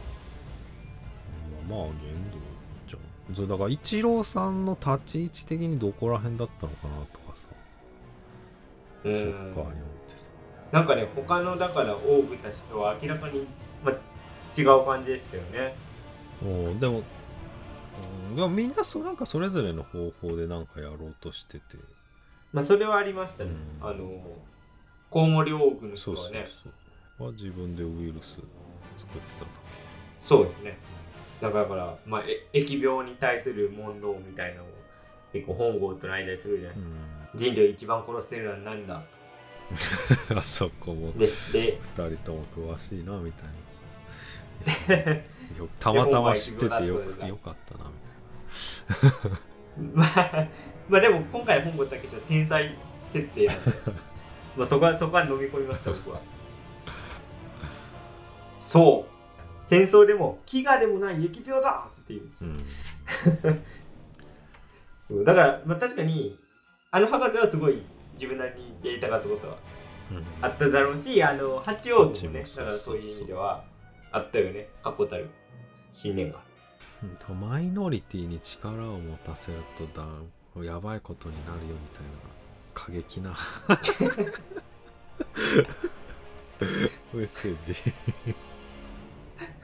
[1.72, 3.34] まあまあ原理じゃん。
[3.34, 7.48] そうだからイチローさんの立ち位置的にどこら辺だったのかなとかさ。
[9.04, 10.28] うショッんカーにおいてさ。
[10.70, 13.46] なんかね他のだからオーブたちとは明らかに、
[13.84, 13.94] まあ、
[14.60, 15.74] 違う感じでしたよね。
[16.44, 17.02] おでも、
[18.30, 21.78] うん、でもみんなそうなんかそれぞれの方法でなんかやろうとしてて。
[22.52, 23.50] まあそれはありましたね、
[23.80, 23.88] うん。
[23.88, 24.10] あの
[25.08, 26.72] コウモリオーグのそうそう人はねそう。
[27.26, 28.36] は自分でウイルス
[28.98, 29.48] 作ってたんだっ
[30.20, 30.78] そうですね
[31.50, 34.66] だからまあ、え疫病に対する問答みたいなのを
[35.32, 37.00] 結構本郷との間にするじゃないけですか、
[37.34, 39.02] 人類を一番殺してるのは何だ？
[40.30, 41.12] う んあそこも。
[41.12, 45.22] とでで二人とも詳しいなみたいな。
[45.80, 47.90] たまたま知っててよくよかったな
[49.76, 50.46] み まあ
[50.88, 52.72] まあでも今回本郷武史は天才
[53.10, 53.72] 設定なんで。
[54.56, 56.20] まあそこはそこは飲み込みました僕は。
[58.56, 59.11] そう
[59.72, 63.58] 戦争でも飢餓でもない疫病だっていうたいな
[65.08, 65.24] うん。
[65.24, 66.38] だから、まあ、確かに
[66.90, 67.80] あの博士はすごい
[68.12, 69.56] 自分なりにやりたかったことは
[70.10, 70.24] うん。
[70.42, 73.64] あっただろうしあの八王子もねだからそういう意味では
[74.10, 75.30] あったよね確固たる
[75.94, 76.40] 信念が
[77.02, 80.06] うんとマイノリティに力を持たせるとだ
[80.62, 82.10] やばいことになるよみたいな
[82.74, 83.34] 過激な。
[87.14, 87.74] メッセージ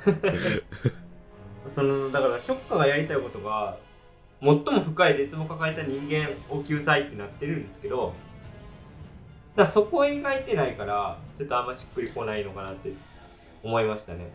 [1.74, 3.76] そのだからショッカーがやりたいことが
[4.40, 8.14] 最も深い絶望を抱えた人間を救済ってなってるんですけど
[9.56, 12.92] だそこを描いてないからちょっとあんましっくりこないのかなって
[13.62, 14.30] 思いましたね。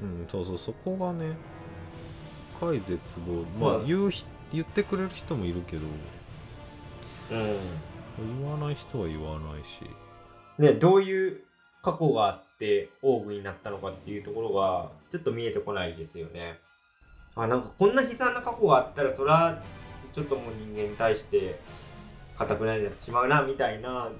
[0.00, 1.36] うんそうそうそこがね
[2.58, 3.44] 深い絶望。
[3.60, 3.78] まあ。
[3.78, 5.82] まあ言うひ言ってくれる人もいるけど
[7.32, 7.56] うん。
[8.40, 9.80] 言わない人は言わないし。
[10.58, 11.40] ねどういう
[11.82, 12.51] 過去があって
[13.02, 16.58] オーグになったのかっていうところがちょっと見えてこないですよね。
[17.34, 19.62] あなんかこんな悲惨な過去があったらそれは
[20.12, 21.58] ちょっともう人間に対して
[22.36, 24.10] 固くなりになってしまうなみたいな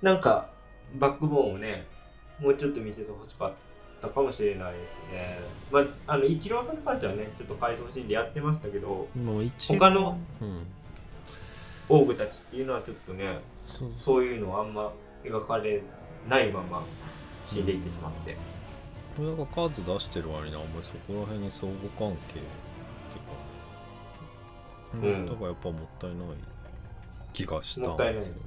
[0.00, 0.48] なんか
[0.96, 1.86] バックボーンをね
[2.40, 3.52] もうちょっと見せてほしかっ
[4.00, 4.82] たかもしれないです
[5.12, 5.38] ね。
[5.72, 5.84] まあ
[6.14, 10.66] あのイチローさんに関してはねちょっと回想シーンでやってましたけどもう一他のうん。
[11.88, 13.92] オーグたちっていうのはちょっとねそう。
[14.02, 14.92] そういうのはあんま
[15.24, 15.82] 描かれ
[16.28, 16.82] ないまま
[17.44, 18.36] 死んでいってしまって、
[19.16, 22.42] これが数出してる割にあんまりそこら辺に相互関係っ
[24.92, 25.26] ていうか、うん。
[25.26, 26.18] だからやっぱもったいない
[27.32, 28.40] 気がしたもったいないんですすね。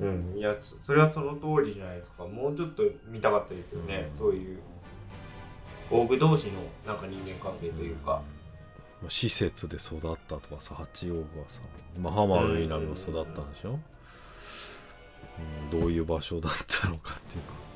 [0.00, 2.26] うん、いや、そそれはその通りじゃないですか。
[2.26, 4.08] もうちょっと見たかったですよね。
[4.12, 4.18] うん。
[4.18, 4.58] そういう、
[5.90, 8.22] オーグ同士のなんか人間関係というか。
[9.02, 11.62] まあ施設で育ったとかさ八王子はさ、
[11.98, 13.78] まあ、浜辺美波も育ったんでしょ、
[15.72, 15.80] うん。
[15.80, 17.69] どういう場所だったのかっていうか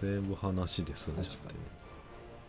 [0.00, 1.54] 全部話で済んじゃって確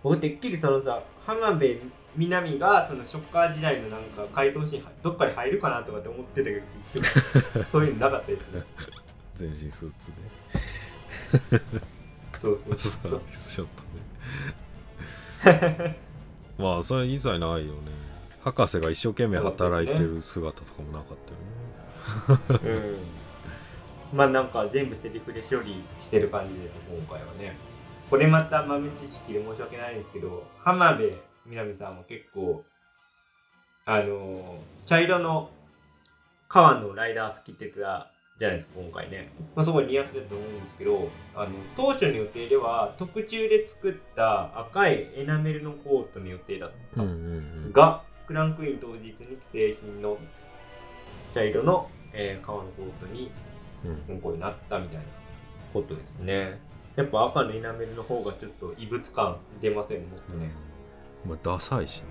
[0.03, 1.79] 僕てっきりそのさ、浜辺
[2.15, 8.63] 美波がそのショッカー時代のなんか回想シーンどっかに入るかなとかって思ってたけど、 そういうのなかったですね。
[9.35, 10.11] 全身スーツ
[12.41, 13.27] そうそうでサそうー。
[13.27, 13.83] ビスショット
[15.77, 15.99] で
[16.57, 17.91] まあそれ一切ないよね。
[18.41, 21.17] 博士が一生懸命働いてる姿とかもなかっ
[22.27, 22.73] たよね。
[22.73, 22.97] うん、
[24.13, 27.55] まあなんか全部セリフで処理してる感じです今回はね。
[28.09, 31.11] これまた豆知識で申し訳ないんですけど浜辺
[31.45, 32.63] 美波さんも結構
[33.85, 35.49] あのー茶色の
[36.47, 47.01] 革のライダース着てたじゃないですか今回ね、まあ、そこ似合ってたと思うんですけどあの当初の予定では特注で作った赤いエナメルのコートの予定だった。
[47.01, 49.15] うんうんがクランクイン当日に
[49.51, 50.17] 既製品の
[51.33, 53.31] 茶色の、えー革のコートに
[53.87, 53.93] うん。
[53.93, 55.03] うん変更になったみたいな
[55.73, 56.59] ことですね。
[56.95, 60.49] やっぱ赤のエナメルの方がちょっと異物感出ませんもっとね、
[61.25, 62.07] まあダサいしね。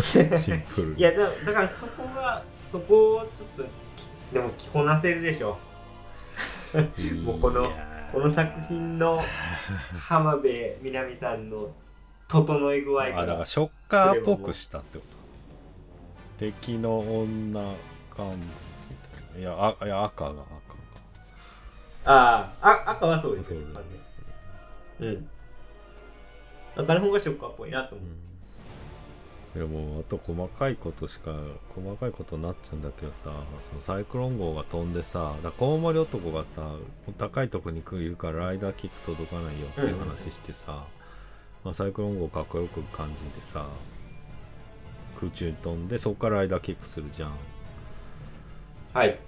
[0.38, 0.98] シンプルに。
[0.98, 5.58] いやだだからそこがそこをちょっときでも着こなせるでしょ。
[7.24, 7.66] もうこの
[8.12, 9.20] この作品の
[9.98, 11.70] 浜辺美波さんの
[12.28, 15.16] 整え具合あだからがショッカーっぽくしたってこと。
[16.38, 17.60] 敵の女
[18.16, 18.69] 幹部
[19.38, 20.44] いやあいや赤が赤が。
[22.04, 23.54] あああ赤はそうです。
[23.54, 23.66] よね。
[25.00, 25.28] うん。
[26.76, 28.08] 赤の方がショッカーっぽいなと思う。
[29.56, 31.34] いやもうあと細かいことしか
[31.74, 36.70] 細かいことになっちゃうんだけどさそのサイクロン号が飛んでさだコウモリ男がさ
[37.18, 40.86] 高いとこに来るからライダーキック届かないよっていう話してさ、
[41.64, 43.66] まあ、サイクロン号かっこよく感じてさ
[45.18, 47.32] 空中に飛んでそこからライダーキックするじゃん
[48.92, 49.18] はい。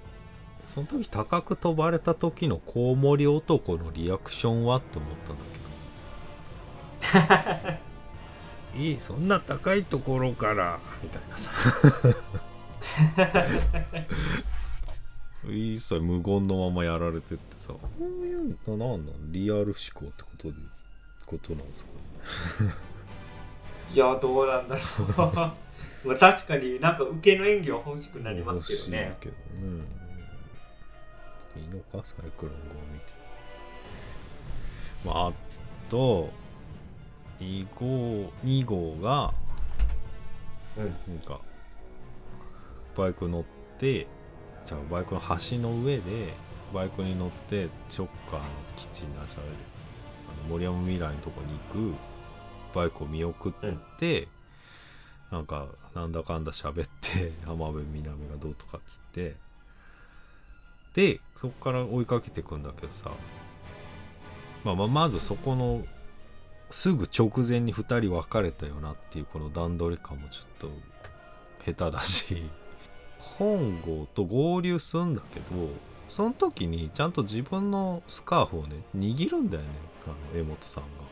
[0.67, 5.43] その時高く飛ばれた時のコウモリ男のリアクションはって思ったんだ
[7.43, 8.83] けど。
[8.83, 11.51] いいそんな高いところからみたいなさ。
[15.51, 20.89] 一切無言のままやられてってさこういうのなんなんリアル思考ってことです
[21.27, 21.91] ことなんですか？
[23.95, 25.53] いやどうなんだろう
[26.05, 29.17] まあ確かになんか受けの演技は欲しくなりますけどね。
[29.21, 29.85] いけどね。
[31.57, 32.07] いいのか？
[32.07, 33.05] サイクロン号を見て。
[35.05, 35.33] まああ
[35.89, 36.31] と
[37.41, 39.33] 2号2号が
[40.77, 41.15] うん。
[41.15, 41.41] なんか
[42.97, 43.45] バイク乗っ
[43.79, 44.07] て
[44.65, 46.35] じゃあバイクの橋の上で
[46.73, 48.47] バイクに乗ってショッカーの
[48.77, 49.53] 基地になじゃれる。
[50.29, 51.95] あの森山未来のとこに行く
[52.75, 53.53] バイクを見送っ
[53.99, 54.29] て、
[55.31, 59.37] なんかなんだかんだ喋って 浜辺美波がどうとかっつって。
[60.95, 63.11] でそこから追いかけてくんだけどさ、
[64.63, 65.87] まあ、まあまずそこの
[66.69, 70.71] すぐ直前に2人別れたよなっていうこの段取り感もちょっと
[71.65, 72.43] 下手だし。
[73.39, 75.47] 本郷と合流するんだけど
[76.09, 79.69] その時にちゃんと自分のスカーフをね握るんだよね
[80.07, 81.12] あの江本さんが。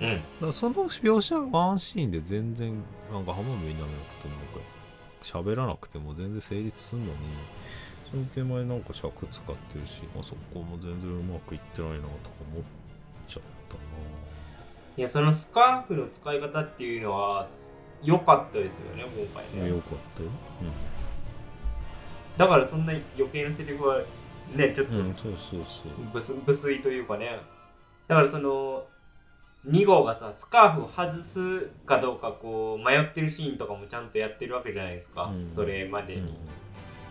[0.00, 0.18] うん。
[0.18, 2.74] からその描写ワンシーンで全然
[3.12, 3.92] なんか浜辺美波のこ
[4.22, 4.76] となんか
[5.22, 7.12] 喋らなくても全然成立するのに
[8.10, 12.10] その手前なんか尺使ってるしあそこも全然うまくいってないなとか
[12.52, 12.64] 思っ
[13.26, 13.80] ちゃったな。
[14.96, 17.46] いやそのスカーフの使い方っていうのは
[18.02, 19.68] 良かったですよね今回ね。
[19.68, 20.28] よかったよ。
[22.36, 24.02] だからそんな余計なセリフは
[24.54, 26.36] ねちょっとうん、うん、そうそう。
[26.46, 27.40] 無粋というかね。
[28.08, 28.86] だからその
[29.66, 35.50] 2号がさスカーフを外すかどうかこう迷ってるシーンとかもちゃんとやってるわけじゃないですか、うん。
[35.50, 36.26] それまでうん。
[36.26, 36.36] に、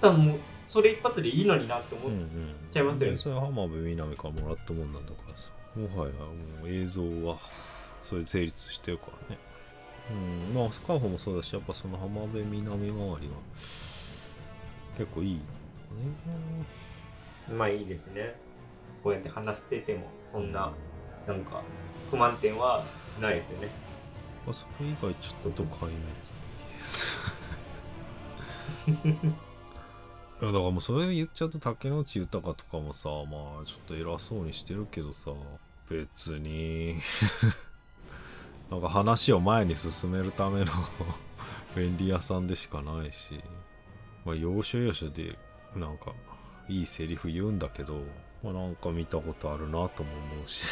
[0.01, 0.39] 多分もう
[0.70, 3.16] それ一発でいいのになって思っうんうんちゃいますよね。
[3.16, 7.38] でそれは浜辺美波からもらったもんなんだからさもはやもう映像は
[8.03, 9.41] それで成立してるからね。
[10.12, 10.53] うん。
[10.53, 13.18] まあスカーフもそうだしやっぱその浜辺美波周りは
[14.97, 15.43] 結構いいよね。
[17.58, 18.36] まあいいですね。
[19.03, 20.72] こうやって話しててもそんな
[21.28, 21.62] なんか
[22.16, 22.82] 不満点は
[23.22, 23.70] ないですよね。
[24.45, 27.07] まあそれ以外ちょっと都会のやつです
[28.88, 35.32] いやだからもうそれ言っちゃうと竹野内豊とかもさまあちょっと偉そうにしてるけどさ
[35.89, 36.95] 別に。
[38.72, 40.72] なんか話を前に進めるための
[41.76, 43.43] 便利屋さんでしかないし。
[44.24, 45.38] まあ要所要所で
[45.76, 46.13] なんか
[46.68, 48.01] いいセリフ言うんだけど
[48.41, 50.63] まあなんか見たことあるなとも思うし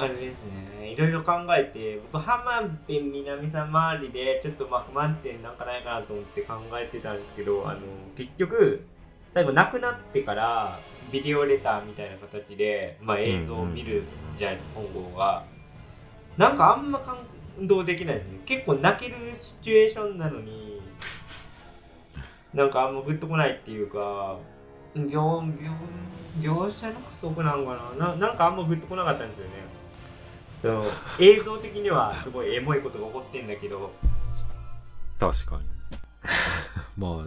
[0.00, 0.44] あれです
[0.80, 0.90] ね。
[0.90, 7.80] いろいろ考えて僕浜辺美波さん周りでちょっとまあ不満点なんかないかなと思って考えてたんですけどあの
[8.16, 8.84] 結局
[9.32, 10.78] 最後亡くなってから
[11.12, 14.04] ビデオレターみたいな形で、まあ、映像を見る
[14.36, 15.44] じゃん本郷が。
[16.36, 17.18] なんかあんま感
[17.62, 18.38] 動できないですね。
[18.46, 20.80] 結構泣けるシチュエーションなのに
[22.54, 24.38] なんかあんまグッとこないっていうか
[24.94, 25.70] 描描
[26.40, 28.08] 描写の不足なんかな？
[28.08, 29.52] ななんかあんまグッとこなかったんですよね。
[30.62, 30.84] その
[31.18, 33.92] 映像的にはすごいエモいことが起こってんだけど。
[35.18, 35.62] 確かに。
[36.96, 37.24] まあわ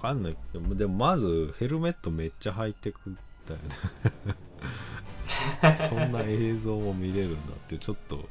[0.00, 0.36] かんない。
[0.52, 3.16] けどでもまずヘルメットめっちゃハイテク
[3.46, 3.60] だよ
[5.62, 5.74] ね。
[5.74, 8.28] そんな映像も見れるんだってちょっと。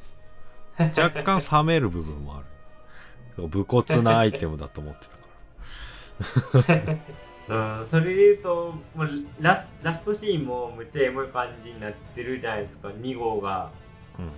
[0.78, 3.48] 若干冷める部分もある。
[3.48, 6.96] 武骨なアイテムだと思ってたから
[7.48, 7.86] うん。
[7.88, 9.08] それで言うともう
[9.40, 12.88] ララストシーンもむっちゃエモい感じになってるじゃないですか。
[12.88, 13.70] 2号が。
[14.18, 14.30] うん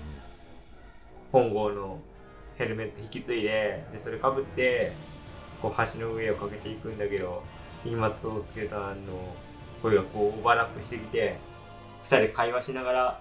[1.32, 1.98] 本郷の
[2.56, 4.92] ヘルメット引き継いででそれかぶって
[5.60, 7.42] こう橋の上をかけていくんだけど
[7.84, 9.12] 今松壮介さんの
[9.82, 11.36] 声がこうオーバーラップしてきて
[12.04, 13.20] 2人で会話しながら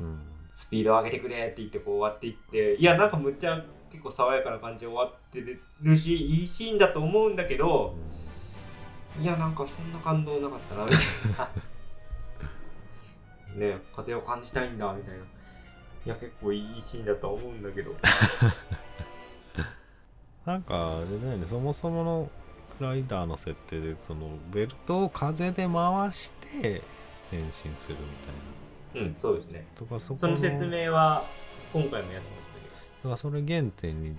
[0.00, 0.18] うん。
[0.52, 5.40] スピード上げてくれって言ってこう終わっていっていやなんかむっちゃ結構爽やかな感じで終わって
[5.82, 7.94] るしいいシーンだと思うんだけど
[9.20, 11.00] いやなんかそんな感動なかったなみたい
[11.38, 11.50] な。
[13.76, 15.24] ね風を感じたいんだみたいな。
[16.04, 17.94] いや結構いいシーンだとは思うんだけど。
[20.44, 22.30] なんかあれだよねそもそもの
[22.80, 26.82] ライダーの設定でそのベルトを風で回して
[27.30, 29.08] 変身するみたいな。
[29.08, 29.66] うんそうですね。
[29.76, 31.24] とかそこその説明は
[31.72, 32.74] 今回もやってましたけど。
[32.74, 34.16] だからそれ原点に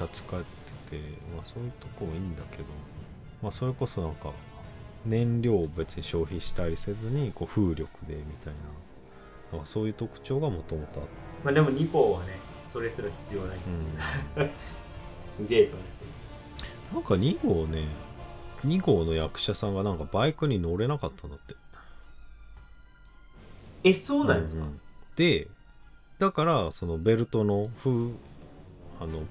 [0.00, 0.42] 立ち返っ
[0.88, 0.98] てて、
[1.34, 2.64] まあ、そういうとこもいいんだけど、
[3.42, 4.32] まあ、それこそなんか
[5.06, 8.80] 燃料を別に消費したりせずにこう風力でみたいな。
[9.52, 11.12] なんかそういう特徴がもともとあって、
[11.44, 12.38] まあでも2校はね
[12.68, 13.58] それすら必要ない、
[14.36, 14.50] うん、
[15.20, 17.84] すげえと思ってなんか2号ね
[18.64, 21.54] 2号の役者さんがなんかバイクに乗れなかったんだって。
[23.82, 24.80] えそうなんですか、うんうん。
[25.16, 25.48] で
[26.18, 27.90] だからそのベルトの風
[29.00, 29.22] あの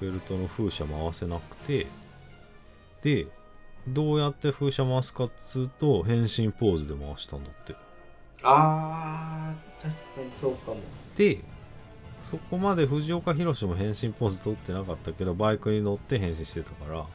[0.00, 1.86] ベルトの風車回せなくて
[3.02, 3.26] で
[3.92, 7.74] どうやって風車回すかっつうと変身ポーズで回したんだって。
[8.42, 10.80] あー確かにそうかも。
[11.16, 11.38] で
[12.22, 17.06] そこまで藤岡弘も変身ポーズ取ってなかったけどバイクに乗って変身してたから。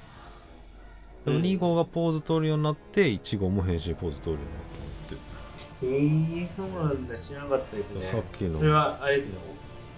[1.25, 1.41] でもうん。
[1.43, 4.69] 2号がポーズ取るようになって1号も変身ポーズ取るようになっ
[5.09, 5.25] たって。
[5.83, 7.17] えー、そうなんだ。
[7.17, 8.03] 知らなかったですね。
[8.03, 8.59] さっきの。
[8.59, 9.35] それはあれですね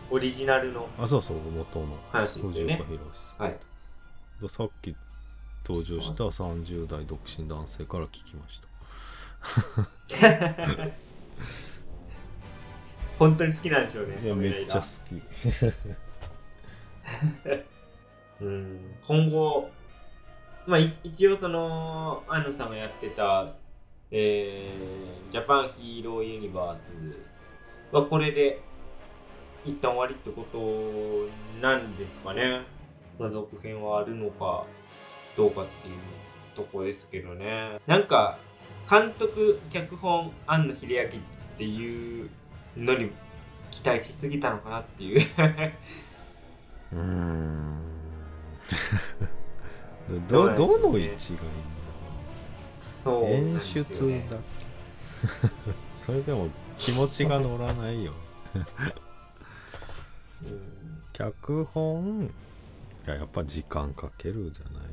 [0.09, 0.87] オオリジナルの。
[0.97, 1.97] あそうそう元の。
[2.13, 2.99] 藤岡弘
[3.37, 3.57] さんはい。
[4.41, 4.95] でさっき
[5.67, 8.67] 登場した30代独身男性から聞きました。
[13.19, 15.21] 本当に好きなんでしょうねいやめっちゃ好き。
[18.41, 19.69] うん今後
[20.67, 23.53] まあい一応その安野さんがやってた
[24.09, 26.81] えー、ジャパンヒーローユニバース
[27.91, 28.61] はこれで
[29.65, 31.27] 一旦終わりってこと
[31.61, 32.61] なんですかね。
[33.19, 34.65] まあ、続編はあるのか
[35.37, 35.93] どうかっていう
[36.55, 37.79] とこですけどね。
[37.87, 38.37] なんか
[38.89, 41.21] 監督脚本庵野秀明っ
[41.57, 42.29] ていう
[42.75, 43.11] のに
[43.71, 45.21] 期待しすぎたのかなっていう。
[46.93, 47.77] うーん。
[50.29, 51.51] どどの位置がいいん
[52.79, 54.37] そうだ演出ねだ。
[55.97, 58.13] それでも気持ちが乗らないよ。
[60.43, 61.01] うん。
[61.13, 62.31] 脚本？
[63.05, 64.86] いややっぱ時間かけるじゃない？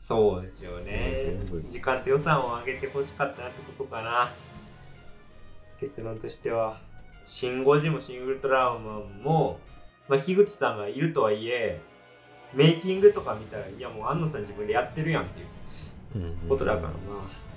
[0.00, 1.38] そうですよね。
[1.70, 4.30] 時間と予算を上げてほしかったなってことかな。
[5.80, 6.80] 結論としては
[7.26, 9.58] 「シン・ゴジ」も「シン・ウルトラマンも」
[10.08, 11.80] まあ、樋口さんがいるとはいえ
[12.52, 15.46] メイキングとか見たらいやもう安野さん自分でやってるやんっていう。
[16.48, 16.90] ことだか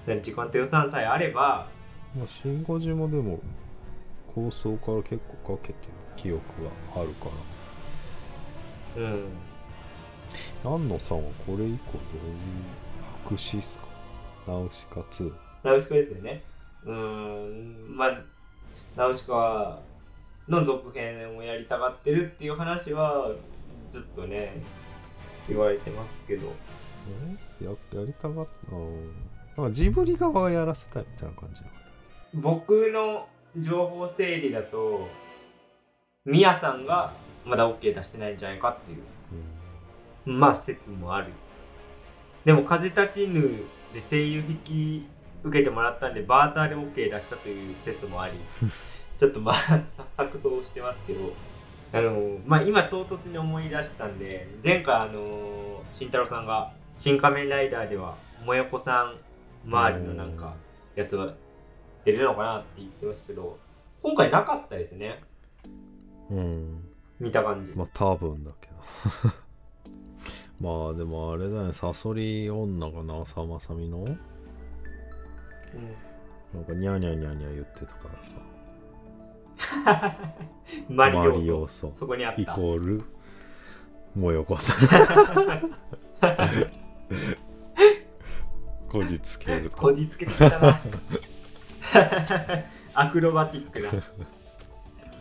[0.07, 1.67] らな、時間と予算さえあれば
[2.15, 3.39] まあ、シン・ゴジもでも
[4.33, 6.41] 構想から結構かけてる記憶
[6.95, 7.27] があるか
[8.95, 9.23] うん
[10.63, 11.77] ら安野さんはこれ以降どういう
[13.25, 13.85] 白紙っすか？
[14.47, 15.33] ナウシカ2
[15.63, 16.43] ナウシカですよね。
[16.85, 18.21] うーんまあ
[18.95, 19.79] ナウシカ
[20.47, 23.31] の続編をやりたがってるっていう話は
[23.89, 24.61] ずっとね
[25.47, 26.47] 言われてますけど。
[27.61, 27.63] え？
[27.63, 28.47] ややりたがっ
[29.55, 31.67] たなジブリ側がやらせたいみたいな感じな
[32.33, 33.27] 僕の
[33.57, 35.07] 情報整理だと
[36.25, 37.13] ミヤさんが
[37.45, 38.97] まだ OK 出してないんじゃないかっていう
[40.25, 41.27] まあ説もある。
[42.45, 43.63] でも「風立ちぬ」
[43.93, 45.07] で声優引き
[45.43, 48.33] 受けてもらったんでバーターで OK 出したという説もあり
[49.19, 49.81] ちょっとまあさ
[50.17, 51.33] 錯綜してますけど
[51.93, 59.17] あのまあ今唐突に思い出したんで前回あの慎太郎さんが「新仮面ライダー」ではもよこさん
[59.65, 60.55] 周りのなんか
[60.95, 61.33] やつが
[62.03, 63.57] 出るのかなって言ってますけど
[64.01, 65.19] 今回なかったですね。
[66.29, 66.83] なうん。
[67.19, 69.33] 見た感じ、まあ多分だけど
[70.59, 74.05] まあでもあれだねサソリ女が長澤まさみの？
[76.53, 78.15] なんかニャーニャーニャーニャー言ってたから
[79.83, 80.17] さ。
[80.89, 81.91] うん、マリオソ。
[81.95, 82.41] そこにあった。
[82.41, 83.03] イコール？
[84.15, 84.77] もよこさん
[88.87, 90.79] こじつけることじつけてきたな。
[92.95, 93.91] アクロバティックな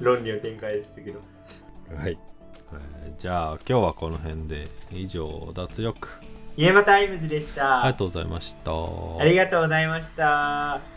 [0.01, 1.19] 論理の展開でしたけど
[1.97, 2.34] はい、えー
[3.19, 6.09] じゃあ今日はこの辺で以上脱力。
[6.57, 8.73] イエマタイムズでした、ありがとうございました。
[8.73, 10.94] ありがとうございました